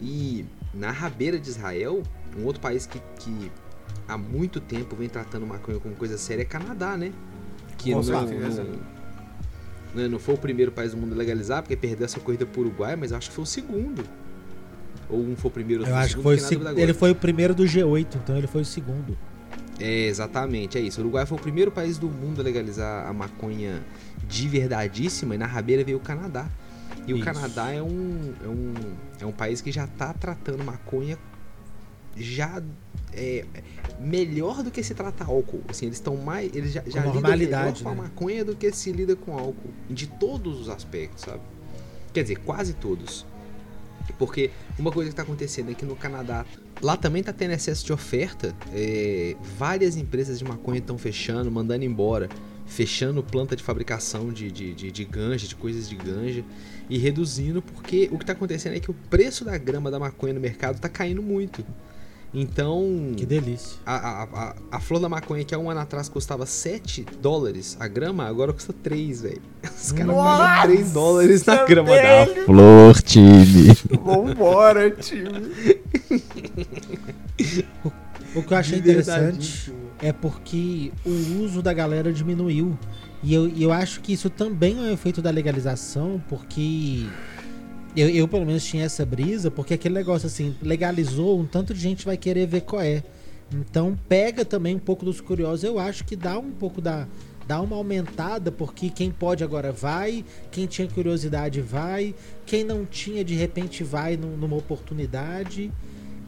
[0.01, 2.01] E na rabeira de Israel,
[2.37, 3.51] um outro país que, que
[4.07, 7.11] há muito tempo vem tratando maconha como coisa séria é Canadá, né?
[7.77, 8.79] Que Com não, não,
[9.93, 12.61] né, não foi o primeiro país do mundo a legalizar, porque perdeu essa corrida pro
[12.61, 14.01] Uruguai, mas acho que foi o segundo.
[15.11, 16.69] Ou um foi o primeiro, Eu acho que segundo, foi o fiquei na seg- dúvida
[16.71, 16.83] agora.
[16.83, 19.17] Ele foi o primeiro do G8, então ele foi o segundo.
[19.79, 20.99] É, exatamente, é isso.
[20.99, 23.81] O Uruguai foi o primeiro país do mundo a legalizar a maconha
[24.27, 26.47] de verdadíssima, e na rabeira veio o Canadá.
[27.07, 27.25] E o Isso.
[27.25, 28.73] Canadá é um, é, um,
[29.21, 31.17] é um país que já tá tratando maconha
[32.15, 32.61] já
[33.13, 33.43] é,
[33.99, 35.61] melhor do que se trata álcool.
[35.67, 36.53] Assim, eles estão mais.
[36.53, 38.01] Eles já, já lidam melhor com a né?
[38.03, 39.71] maconha do que se lida com álcool.
[39.89, 41.41] De todos os aspectos, sabe?
[42.13, 43.25] Quer dizer, quase todos.
[44.17, 46.45] Porque uma coisa que tá acontecendo é que no Canadá,
[46.81, 48.55] lá também tá tendo excesso de oferta.
[48.73, 52.29] é, várias empresas de maconha estão fechando, mandando embora,
[52.65, 56.43] fechando planta de fabricação de, de, de, de ganja, de coisas de ganja,
[56.89, 60.33] e reduzindo, porque o que tá acontecendo é que o preço da grama da maconha
[60.33, 61.65] no mercado tá caindo muito.
[62.33, 63.77] Então, Que delícia.
[63.85, 67.75] a, a, a, a flor da maconha que há um ano atrás custava 7 dólares
[67.79, 69.41] a grama, agora custa 3, velho.
[69.63, 72.45] Os caras pagam 3 dólares na grama da velho.
[72.45, 73.75] flor, time.
[74.03, 75.51] Vambora, time.
[78.33, 82.77] O que eu achei interessante é porque o uso da galera diminuiu.
[83.21, 87.05] E eu, e eu acho que isso também é um efeito da legalização, porque
[87.95, 91.79] eu, eu, pelo menos tinha essa brisa, porque aquele negócio assim, legalizou, um tanto de
[91.79, 93.03] gente vai querer ver qual é.
[93.53, 95.63] Então pega também um pouco dos curiosos.
[95.63, 97.07] Eu acho que dá um pouco da.
[97.47, 102.15] Dá uma aumentada, porque quem pode agora vai, quem tinha curiosidade vai,
[102.45, 105.69] quem não tinha de repente vai num- numa oportunidade.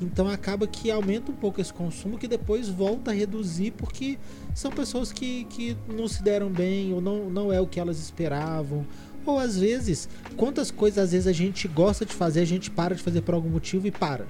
[0.01, 4.17] Então acaba que aumenta um pouco esse consumo que depois volta a reduzir porque
[4.53, 7.99] são pessoas que, que não se deram bem ou não, não é o que elas
[7.99, 8.85] esperavam.
[9.25, 12.95] Ou às vezes, quantas coisas às vezes a gente gosta de fazer, a gente para
[12.95, 14.25] de fazer por algum motivo e para.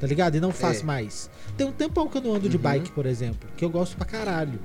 [0.00, 0.36] Tá ligado?
[0.36, 0.82] E não faz É.
[0.84, 1.30] mais.
[1.56, 2.62] Tem um tempão que eu não ando de Uhum.
[2.62, 4.58] bike, por exemplo, que eu gosto pra caralho.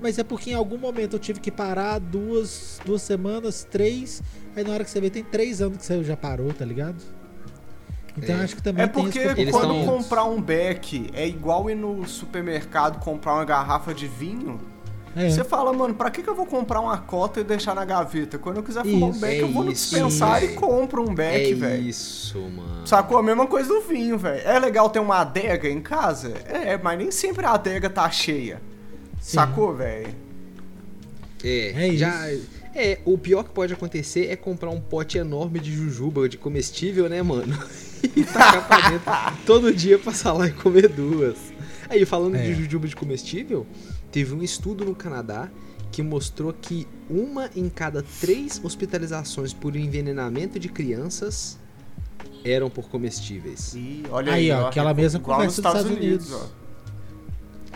[0.00, 4.22] Mas é porque em algum momento eu tive que parar duas, duas semanas, três.
[4.54, 7.02] Aí na hora que você vê, tem três anos que você já parou, tá ligado?
[8.16, 8.38] Então É.
[8.38, 12.06] eu acho que também É tem porque quando comprar um beck é igual ir no
[12.06, 14.58] supermercado comprar uma garrafa de vinho.
[15.16, 15.30] É.
[15.30, 18.36] Você fala, mano, pra que, que eu vou comprar uma cota e deixar na gaveta?
[18.38, 19.20] Quando eu quiser fumar um Isso.
[19.20, 21.82] beck, É eu vou no isso, dispensar e compro um É beck, velho.
[21.82, 22.86] isso, mano.
[22.86, 23.16] Sacou?
[23.16, 24.42] A mesma coisa do vinho, velho.
[24.46, 26.34] É legal ter uma adega em casa?
[26.44, 28.60] É, mas nem sempre a adega tá cheia.
[29.18, 29.36] Sim.
[29.38, 30.14] Sacou, velho?
[31.42, 32.30] É, É já.
[32.74, 37.08] É, o pior que pode acontecer é comprar um pote enorme de jujuba, de comestível,
[37.08, 37.58] né, mano?
[38.14, 39.10] e tacar pra dentro
[39.46, 41.36] todo dia passar lá e comer duas.
[41.88, 42.42] Aí, falando É.
[42.42, 43.66] de jujuba de comestível,
[44.10, 45.50] teve um estudo no Canadá
[45.90, 51.58] que mostrou que uma em cada três hospitalizações por envenenamento de crianças
[52.44, 53.74] eram por comestíveis.
[53.74, 56.32] E olha Aí, aí, ó, aquela mesma igual conversa nos dos Estados Unidos.
[56.32, 56.66] ó.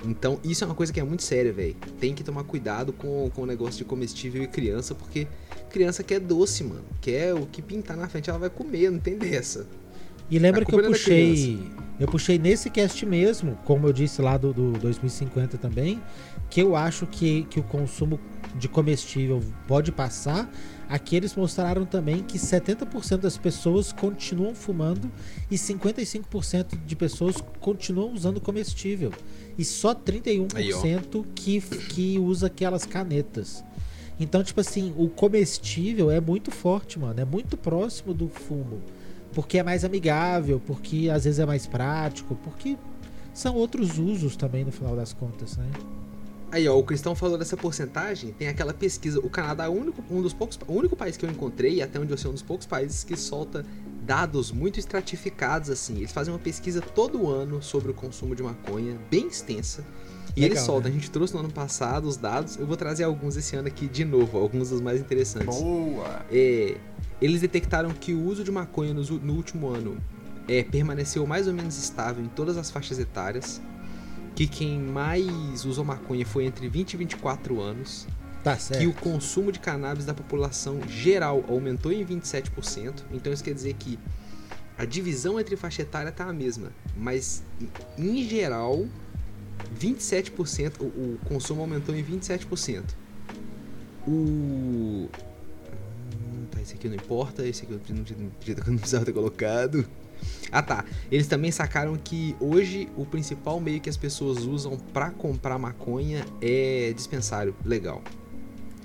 [0.04, 1.76] Então, isso é uma coisa que é muito séria, velho.
[1.98, 5.26] Tem que tomar cuidado com, com o negócio de comestível e criança, porque
[5.68, 6.84] criança quer doce, mano.
[7.00, 9.66] Quer o que pintar na frente, ela vai comer, não tem dessa.
[10.30, 11.70] E lembra que eu é puxei.
[12.00, 16.02] Eu puxei nesse cast mesmo, como eu disse lá do, do 2050 também,
[16.48, 18.18] que eu acho que, que o consumo
[18.56, 20.50] de comestível pode passar.
[20.88, 25.12] Aqui eles mostraram também que 70% das pessoas continuam fumando
[25.50, 29.12] e 55% de pessoas continuam usando comestível.
[29.58, 33.62] E só 31% Aí, que, que usa aquelas canetas.
[34.18, 37.20] Então, tipo assim, o comestível é muito forte, mano.
[37.20, 38.80] É muito próximo do fumo.
[39.32, 42.76] Porque é mais amigável, porque às vezes é mais prático, porque
[43.32, 45.70] são outros usos também no final das contas, né?
[46.52, 49.20] Aí, ó, o Cristão falou dessa porcentagem, tem aquela pesquisa.
[49.20, 51.98] O Canadá é o único, um dos poucos, o único país que eu encontrei, até
[52.00, 53.64] onde eu sei, um dos poucos países que solta
[54.02, 55.98] dados muito estratificados, assim.
[55.98, 59.84] Eles fazem uma pesquisa todo ano sobre o consumo de maconha, bem extensa.
[60.36, 60.90] E Legal, eles soltam.
[60.90, 60.96] né?
[60.96, 62.56] A gente trouxe no ano passado os dados.
[62.56, 65.56] Eu vou trazer alguns esse ano aqui de novo, alguns dos mais interessantes.
[65.56, 66.24] Boa.
[66.30, 66.76] É,
[67.20, 69.96] eles detectaram que o uso de maconha nos u- no, último ano
[70.48, 73.60] é, permaneceu mais ou menos estável em todas as faixas etárias.
[74.34, 78.06] Que quem mais usou maconha foi entre 20 e 24 anos.
[78.42, 83.02] Tá Que o consumo de cannabis da população geral aumentou em 27%.
[83.12, 83.98] Então isso quer dizer que
[84.78, 86.72] a divisão entre faixa etária tá a mesma.
[86.96, 87.42] Mas
[87.98, 88.86] em geral,
[89.78, 92.82] 27%, o, o consumo aumentou em 27%.
[94.06, 95.08] O.
[96.14, 98.30] Hum, Tá, esse aqui não importa, esse aqui eu não, não,
[98.72, 99.86] não precisava ter colocado.
[100.52, 105.10] Ah tá, eles também sacaram que hoje o principal meio que as pessoas usam pra
[105.10, 108.02] comprar maconha é dispensário legal.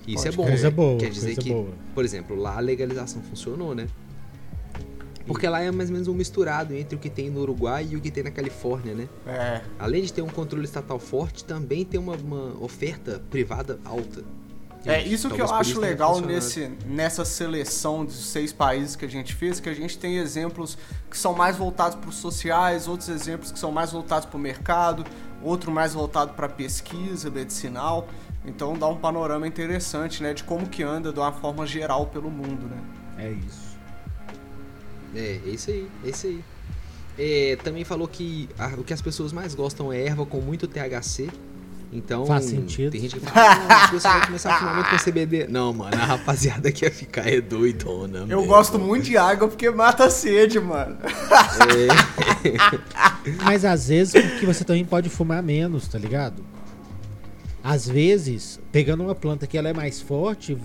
[0.07, 0.43] Isso Pode é bom.
[0.45, 0.75] Coisa né?
[0.75, 1.69] boa, Quer dizer coisa que, boa.
[1.93, 3.87] por exemplo, lá a legalização funcionou, né?
[5.25, 7.95] Porque lá é mais ou menos um misturado entre o que tem no Uruguai e
[7.95, 9.09] o que tem na Califórnia, né?
[9.25, 9.61] É.
[9.79, 14.23] Além de ter um controle estatal forte, também tem uma, uma oferta privada alta.
[14.85, 19.07] É isso que eu acho tenha legal nesse, nessa seleção dos seis países que a
[19.07, 20.77] gente fez, que a gente tem exemplos
[21.09, 24.39] que são mais voltados para os sociais, outros exemplos que são mais voltados para o
[24.39, 25.03] mercado,
[25.41, 28.07] outro mais voltado para pesquisa medicinal.
[28.45, 32.29] Então dá um panorama interessante, né, de como que anda de uma forma geral pelo
[32.29, 32.77] mundo, né?
[33.17, 33.75] É isso.
[35.15, 36.43] É, é isso aí, é isso aí.
[37.17, 40.67] É, também falou que a- o que as pessoas mais gostam é erva com muito
[40.67, 41.29] THC.
[41.95, 42.91] Então, Faz sentido.
[42.91, 45.47] tem gente que fala, ah, você vai começar a fumar muito com CBD.
[45.47, 48.19] Não, mano, a rapaziada que ia ficar é doidona.
[48.19, 48.45] Eu mesmo.
[48.47, 50.97] gosto muito de água porque mata a sede, mano.
[51.05, 56.43] É, Mas às vezes porque você também pode fumar menos, tá ligado?
[57.63, 60.57] Às vezes, pegando uma planta que ela é mais forte,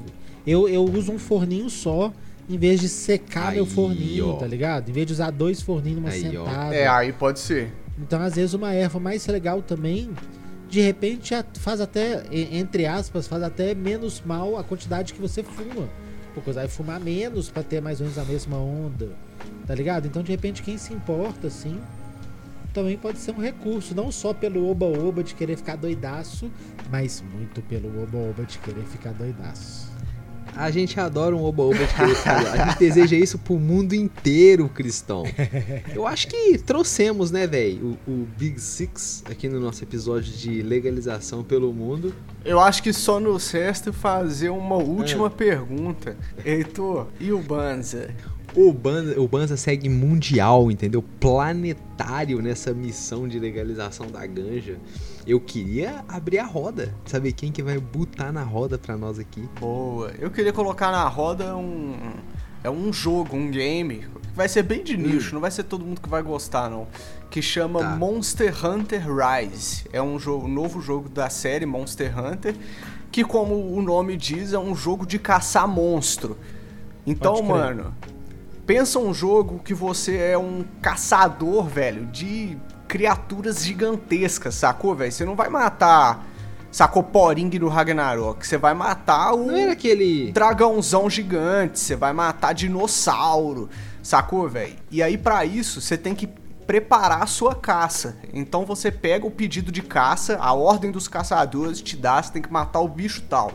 [0.47, 2.13] eu, eu uso um forninho só
[2.49, 4.37] em vez de secar meu Aí, forninho, ó.
[4.37, 4.91] tá ligado?
[4.91, 6.45] Em vez de usar dois forninhos numa Aí, ó.
[6.45, 6.75] sentada.
[6.75, 7.73] É, aí pode ser.
[7.99, 10.11] Então, às vezes, uma erva mais legal também,
[10.71, 15.89] de repente, faz até, entre aspas, faz até menos mal a quantidade que você fuma.
[16.33, 19.11] Porque você vai fumar menos pra ter mais ou menos a mesma onda,
[19.67, 20.07] tá ligado?
[20.07, 21.81] Então, de repente, quem se importa, assim,
[22.73, 23.97] também pode ser um recurso.
[23.97, 26.49] Não só pelo oba-oba de querer ficar doidaço,
[26.89, 29.90] mas muito pelo oba-oba de querer ficar doidaço.
[30.57, 32.29] A gente adora um oba-oba de.
[32.29, 35.25] A gente deseja isso pro mundo inteiro, cristão.
[35.95, 40.63] Eu acho que trouxemos, né, velho, o, o Big Six aqui no nosso episódio de
[40.63, 42.15] legalização pelo mundo.
[42.45, 46.17] Eu acho que só nos resta fazer uma última pergunta.
[46.45, 48.11] Heitor, e o Banza?
[48.55, 51.03] O Banza, o Banza segue mundial, entendeu?
[51.21, 54.77] Planetário nessa missão de legalização da ganja.
[55.27, 59.49] Eu queria abrir a roda, saber quem que vai botar na roda pra nós aqui.
[59.61, 60.13] Boa.
[60.19, 61.95] Eu queria colocar na roda um.
[62.63, 64.07] É um jogo, um game.
[64.35, 66.87] Vai ser bem de nicho, não vai ser todo mundo que vai gostar, não.
[67.31, 67.97] Que chama Tá.
[67.97, 69.85] Monster Hunter Rise.
[69.93, 72.55] É um, jogo, um novo jogo da série Monster Hunter.
[73.11, 76.37] Que, como o nome diz, é um jogo de caçar monstro.
[77.07, 77.95] Então, mano,
[78.67, 82.57] pensa um jogo que você é um caçador, velho, de
[82.91, 85.13] criaturas gigantescas, sacou, velho?
[85.13, 86.27] Você não vai matar,
[86.73, 88.45] sacou, Poring do Ragnarok.
[88.45, 90.33] Você vai matar o Não era aquele.
[90.33, 93.71] dragãozão gigante, você vai matar dinossauro,
[94.03, 94.75] sacou, velho?
[94.91, 96.29] E aí pra isso você tem que
[96.67, 98.17] preparar a sua caça.
[98.35, 102.43] Então você pega o pedido de caça, a ordem dos caçadores te dá, você tem
[102.43, 103.53] que matar o bicho tal.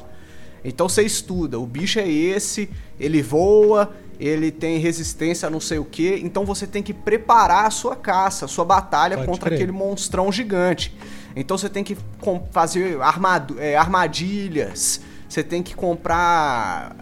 [0.64, 5.78] Então você estuda, o bicho é esse, ele voa, ele tem resistência a não sei
[5.78, 9.50] o que, então você tem que preparar a sua caça, a sua batalha Pode contra
[9.50, 9.58] crer.
[9.58, 10.96] aquele monstrão gigante.
[11.36, 11.98] Então você tem que
[12.52, 12.98] fazer
[13.58, 16.96] é, armadilhas, você tem que comprar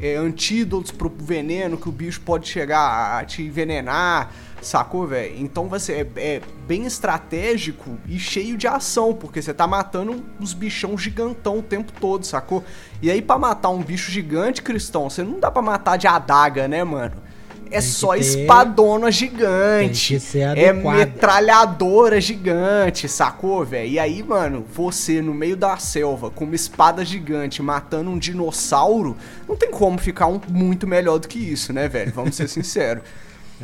[0.00, 4.32] é, antídotos pro veneno que o bicho pode chegar a te envenenar,
[4.66, 5.34] sacou, velho?
[5.38, 10.52] Então você é, é bem estratégico e cheio de ação, porque você tá matando uns
[10.52, 12.64] bichão gigantão o tempo todo, sacou?
[13.02, 16.66] E aí pra matar um bicho gigante, Cristão, você não dá pra matar de adaga,
[16.68, 17.22] né, mano?
[17.70, 20.14] É só ter- espadona gigante.
[20.60, 23.90] É metralhadora gigante, sacou, velho?
[23.90, 29.16] E aí, mano, você no meio da selva com uma espada gigante matando um dinossauro,
[29.48, 32.12] não tem como ficar um, muito melhor do que isso, né, velho?
[32.14, 33.02] Vamos ser sinceros.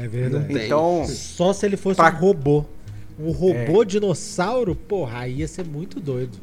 [0.03, 0.65] É verdade.
[0.65, 2.65] Então, Só se ele fosse Pra- um robô.
[3.19, 3.85] Um robô É.
[3.85, 6.39] dinossauro, porra, aí ia ser muito doido.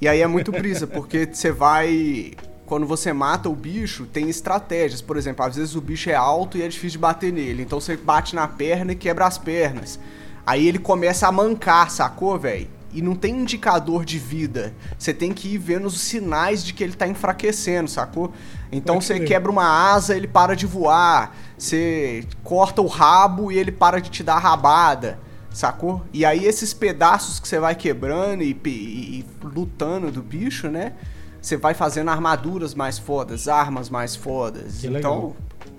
[0.00, 2.32] e aí é muito brisa, porque você vai.
[2.66, 5.02] Quando você mata o bicho, tem estratégias.
[5.02, 7.62] Por exemplo, às vezes o bicho é alto e é difícil de bater nele.
[7.64, 9.98] Então você bate na perna e quebra as pernas.
[10.46, 12.68] Aí ele começa a mancar, sacou, velho?
[12.92, 14.72] E não tem indicador de vida.
[14.98, 18.32] Você tem que ir vendo os sinais de que ele tá enfraquecendo, sacou?
[18.72, 21.36] Então Pode você quebra uma asa, ele para de voar.
[21.60, 25.18] Você corta o rabo e ele para de te dar rabada,
[25.52, 26.02] sacou?
[26.10, 30.94] E aí esses pedaços que você vai quebrando e, e- e lutando do bicho, né?
[31.40, 34.78] Você vai fazendo armaduras mais fodas, armas mais fodas.
[34.80, 35.36] Que então,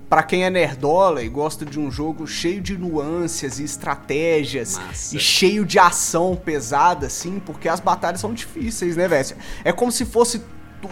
[0.07, 5.15] pra quem é nerdola e gosta de um jogo cheio de nuances e estratégias Massa.
[5.17, 9.35] e cheio de ação pesada, assim, porque as batalhas são difíceis, né, velho?
[9.63, 10.43] É como se fosse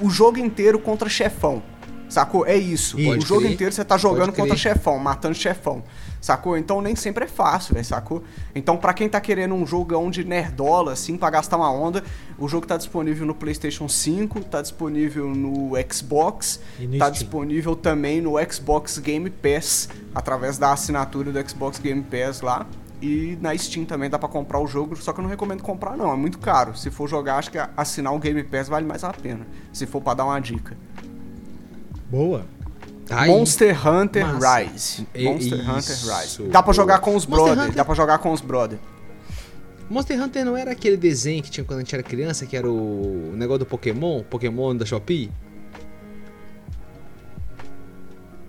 [0.02, 1.62] o jogo inteiro contra chefão.
[2.10, 2.46] Sacou?
[2.46, 2.98] É isso.
[2.98, 3.54] O jogo crer.
[3.54, 5.84] inteiro você tá jogando contra chefão, matando chefão.
[6.20, 6.58] Sacou?
[6.58, 8.24] Então nem sempre é fácil, velho, sacou?
[8.54, 12.04] Então pra quem tá querendo um jogão de nerdola, assim, pra gastar uma onda,
[12.38, 17.12] o jogo tá disponível no PlayStation 5, tá disponível no Xbox, no tá Steam.
[17.12, 22.66] disponível também no Xbox Game Pass, através da assinatura do Xbox Game Pass lá.
[23.02, 25.96] E na Steam também dá pra comprar o jogo, só que eu não recomendo comprar
[25.96, 26.76] não, é muito caro.
[26.76, 30.02] Se for jogar, acho que assinar o Game Pass vale mais a pena, se for
[30.02, 30.76] pra dar uma dica.
[32.10, 32.46] Boa.
[33.10, 34.58] Aí, Monster Hunter Massa.
[34.60, 35.08] Rise.
[35.16, 35.72] E- Monster isso.
[35.72, 36.44] Hunter Rise.
[36.52, 38.78] Dá pra jogar com os Monster brother, Hunter- dá pra jogar com os brother.
[39.90, 42.70] Monster Hunter não era aquele desenho que tinha quando a gente era criança, que era
[42.70, 44.22] o negócio do Pokémon?
[44.24, 45.32] Pokémon da Shopee?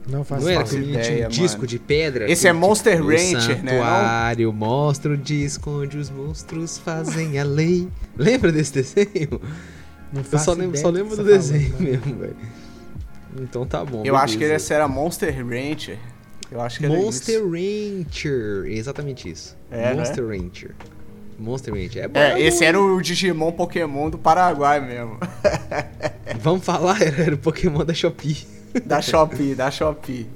[0.07, 1.67] Não faço Não era que o menino tinha ideia, um disco mano.
[1.69, 2.31] de pedra?
[2.31, 3.79] Esse é Monster no Rancher, né, não?
[3.85, 7.89] Santuário, mostra onde esconde os monstros, fazem a lei.
[8.17, 9.41] Lembra desse desenho?
[10.13, 12.37] Não Eu só lembro, ideia só lembro do tá desenho falando, mesmo, velho.
[13.39, 14.03] Então tá bom.
[14.05, 14.57] Eu acho que beleza.
[14.57, 15.99] esse era Monster Rancher.
[16.51, 17.49] Eu acho que era Monster isso.
[17.49, 19.57] Rancher, exatamente isso.
[19.71, 19.95] É, né?
[19.95, 20.75] Monster Rancher.
[21.39, 22.05] Monster Rancher.
[22.05, 25.19] É, bom, É, esse era o Digimon Pokémon do Paraguai mesmo.
[26.41, 28.47] Vamos falar, era, era o Pokémon da Shopee.
[28.85, 30.29] da Shopee, da Shopee.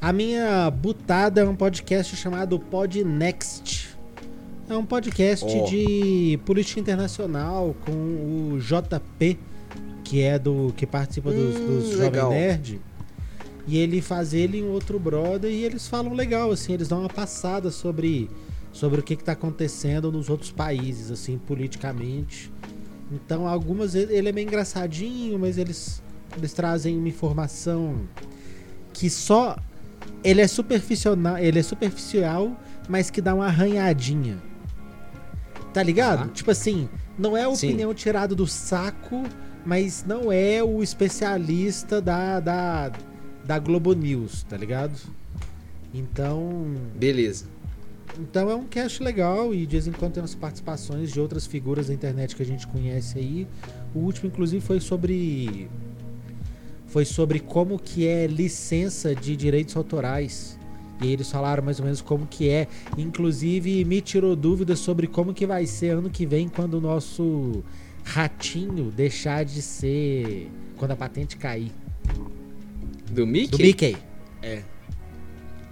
[0.00, 3.90] A minha butada é um podcast chamado Podnext.
[4.68, 5.64] É um podcast Ó.
[5.64, 7.92] de política internacional com
[8.54, 9.36] o JP,
[10.10, 12.28] que é do que participa dos, Hum, dos Jovem.
[12.30, 12.80] Nerd.
[13.64, 16.98] E ele faz ele e um outro brother e eles falam legal, assim, eles dão
[16.98, 18.28] uma passada sobre,
[18.72, 22.52] sobre o que, que tá acontecendo nos outros países, assim, politicamente.
[23.12, 26.02] Então, algumas vezes ele é meio engraçadinho, mas eles,
[26.36, 28.00] eles trazem uma informação
[28.92, 29.56] que só
[30.24, 34.38] ele é superficial, ele é superficial, mas que dá uma arranhadinha.
[35.72, 36.22] Tá ligado?
[36.22, 36.28] Aham.
[36.30, 37.68] Tipo assim, não é a Sim.
[37.68, 39.22] opinião tirada do saco,
[39.64, 42.92] mas não é o especialista da, da,
[43.44, 44.98] da Globo News, tá ligado?
[45.92, 47.46] Então, Beleza.
[48.18, 51.46] então é um cast legal e de vez em quando tem umas participações de outras
[51.46, 53.46] figuras da internet que a gente conhece aí.
[53.94, 55.68] O último, inclusive, foi sobre.
[56.86, 60.58] Foi sobre como que é licença de direitos autorais.
[61.00, 62.66] E eles falaram mais ou menos como que é.
[62.98, 67.62] Inclusive, me tirou dúvidas sobre como que vai ser ano que vem quando o nosso
[68.04, 70.50] ratinho deixar de ser.
[70.76, 71.72] Quando a patente cair.
[73.10, 73.50] Do Mickey?
[73.50, 73.96] Do Mickey.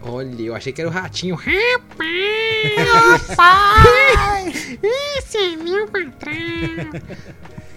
[0.03, 1.37] Olha, eu achei que era o ratinho.
[5.18, 6.33] Esse é meu patrão.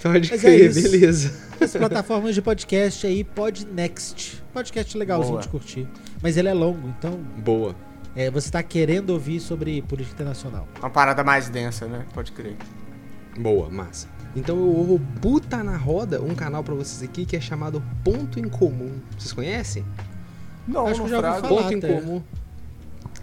[0.01, 0.81] Pode Mas é crer, isso.
[0.91, 1.39] beleza.
[1.59, 4.41] As plataformas de podcast aí, Podnext.
[4.53, 5.41] Podcast legalzinho Boa.
[5.41, 5.87] de curtir.
[6.21, 7.75] Mas ele é longo, então Boa.
[8.15, 10.67] é, você tá querendo ouvir sobre política internacional.
[10.79, 12.05] Uma parada mais densa, né?
[12.13, 12.55] Pode crer.
[13.37, 14.07] Boa, massa.
[14.35, 18.39] Então eu vou botar na roda um canal pra vocês aqui que é chamado Ponto
[18.39, 18.91] em Comum.
[19.17, 19.83] Vocês conhecem?
[20.67, 21.47] Não, Acho não que já ouvi falar.
[21.47, 21.99] Ponto em até.
[21.99, 22.21] Comum.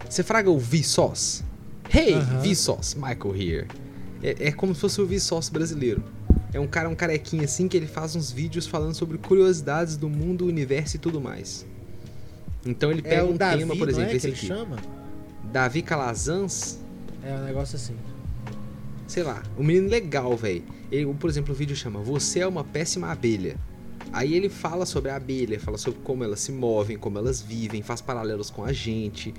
[0.09, 1.43] Você fraga o Vsauce?
[1.91, 2.41] Hey, Aham.
[2.41, 3.67] Vsauce, Michael here.
[4.21, 6.03] É, é como se fosse o Vsauce brasileiro.
[6.53, 10.09] É um cara, um carequinho assim, que ele faz uns vídeos falando sobre curiosidades do
[10.09, 11.65] mundo, universo e tudo mais.
[12.65, 14.35] Então ele É pega o um Davi, tema, por não exemplo, é, esse que ele
[14.35, 14.47] aqui.
[14.47, 14.77] chama?
[15.51, 16.79] Davi Calazans,
[17.23, 17.95] É um negócio assim.
[19.07, 20.63] sei lá, um menino legal, velho.
[20.91, 23.55] Ele, por exemplo, o vídeo chama Você é uma péssima abelha.
[24.11, 27.83] Aí ele fala sobre a abelha, fala sobre como elas se movem, como elas vivem,
[27.83, 29.33] faz paralelos com a gente.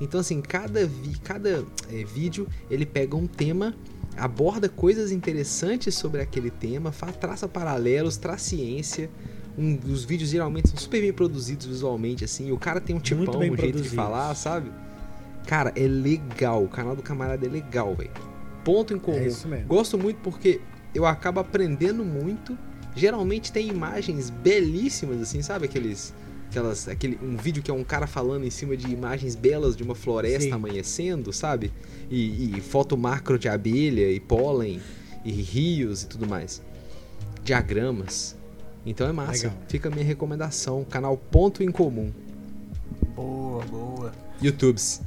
[0.00, 3.74] Então, assim, cada, vi, cada é, vídeo ele pega um tema,
[4.16, 9.10] aborda coisas interessantes sobre aquele tema, fa- traça paralelos, traz ciência.
[9.58, 12.50] Um, os vídeos geralmente são super bem produzidos visualmente, assim.
[12.50, 13.92] O cara tem um tipão, um bem jeito de produzidos.
[13.94, 14.72] falar, sabe?
[15.46, 16.64] Cara, é legal.
[16.64, 18.10] O canal do camarada é legal, velho.
[18.64, 19.18] Ponto em comum.
[19.18, 19.66] É isso mesmo.
[19.68, 20.60] Gosto muito porque
[20.94, 22.56] eu acabo aprendendo muito.
[22.94, 25.66] Geralmente tem imagens belíssimas, assim, sabe?
[25.66, 26.14] Aqueles.
[26.48, 29.82] Aquelas, aquele, um vídeo que é um cara falando em cima de imagens belas de
[29.82, 30.52] uma floresta Sim.
[30.52, 31.72] amanhecendo, sabe?
[32.08, 34.80] E, e foto macro de abelha e pólen
[35.24, 36.62] e rios e tudo mais.
[37.42, 38.36] Diagramas.
[38.86, 39.48] Então é massa.
[39.48, 39.62] Legal.
[39.66, 40.84] Fica a minha recomendação.
[40.84, 42.12] Canal Ponto em Comum.
[43.16, 44.12] Boa, boa.
[44.40, 45.00] YouTubes.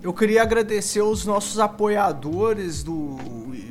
[0.00, 3.16] Eu queria agradecer os nossos apoiadores do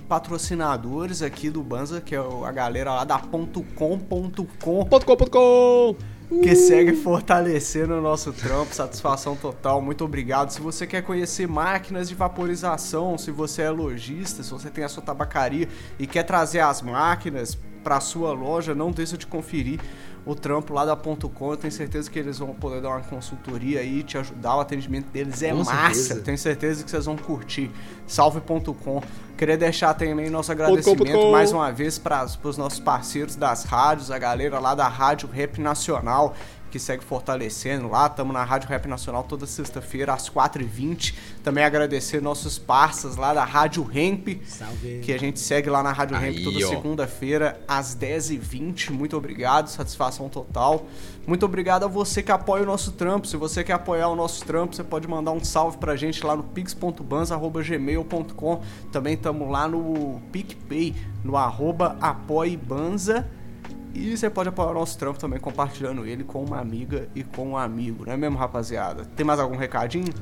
[0.08, 5.96] patrocinadores aqui do Banza, que é a galera lá da .com.com, com, com.
[6.42, 10.50] que segue fortalecendo o nosso trampo, satisfação total, muito obrigado.
[10.50, 14.90] Se você quer conhecer máquinas de vaporização, se você é lojista, se você tem a
[14.90, 19.80] sua tabacaria e quer trazer as máquinas para sua loja, não deixa de conferir
[20.28, 23.80] o trampo lá da .com, eu tenho certeza que eles vão poder dar uma consultoria
[23.80, 26.22] aí, te ajudar, o atendimento deles é Com massa, certeza.
[26.22, 27.72] tenho certeza que vocês vão curtir.
[28.06, 29.02] Salve.com.
[29.38, 31.32] Queria deixar também nosso ponto agradecimento com.
[31.32, 35.62] mais uma vez para os nossos parceiros das rádios, a galera lá da Rádio Rap
[35.62, 36.36] Nacional,
[36.70, 38.08] que segue fortalecendo lá.
[38.08, 41.14] Estamos na Rádio Rap Nacional toda sexta-feira, às 4h20.
[41.44, 45.02] Também agradecer nossos parceiros lá da Rádio Ramp, Salve.
[45.04, 48.92] que a gente segue lá na Rádio Aí, Ramp toda segunda-feira, às 10h20.
[48.92, 50.86] Muito obrigado, satisfação total.
[51.26, 53.28] Muito obrigado a você que apoia o nosso trampo.
[53.28, 56.36] Se você quer apoiar o nosso trampo, você pode mandar um salve pra gente lá
[56.36, 58.62] no pix.banza.gmail.com.
[58.92, 61.98] Também estamos lá no PicPay, no arroba.
[63.94, 67.50] E você pode apoiar o nosso trampo também compartilhando ele com uma amiga e com
[67.50, 69.06] um amigo, não é mesmo, rapaziada?
[69.16, 70.14] Tem mais algum recadinho?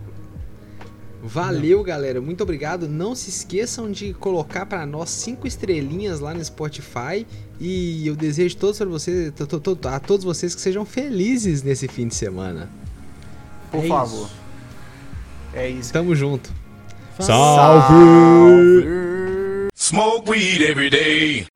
[1.22, 2.22] Valeu, galera.
[2.22, 2.88] Muito obrigado.
[2.88, 7.26] Não se esqueçam de colocar pra nós cinco estrelinhas lá no Spotify.
[7.60, 9.34] E eu desejo todos para vocês,
[9.92, 12.70] a todos vocês que sejam felizes nesse fim de semana.
[13.72, 14.26] Por É favor.
[14.28, 14.36] isso.
[15.56, 15.92] É isso.
[15.92, 16.52] Tamo junto.
[17.18, 17.82] Fala.
[17.82, 18.86] Salve!
[19.76, 21.48] Smoke weed every day.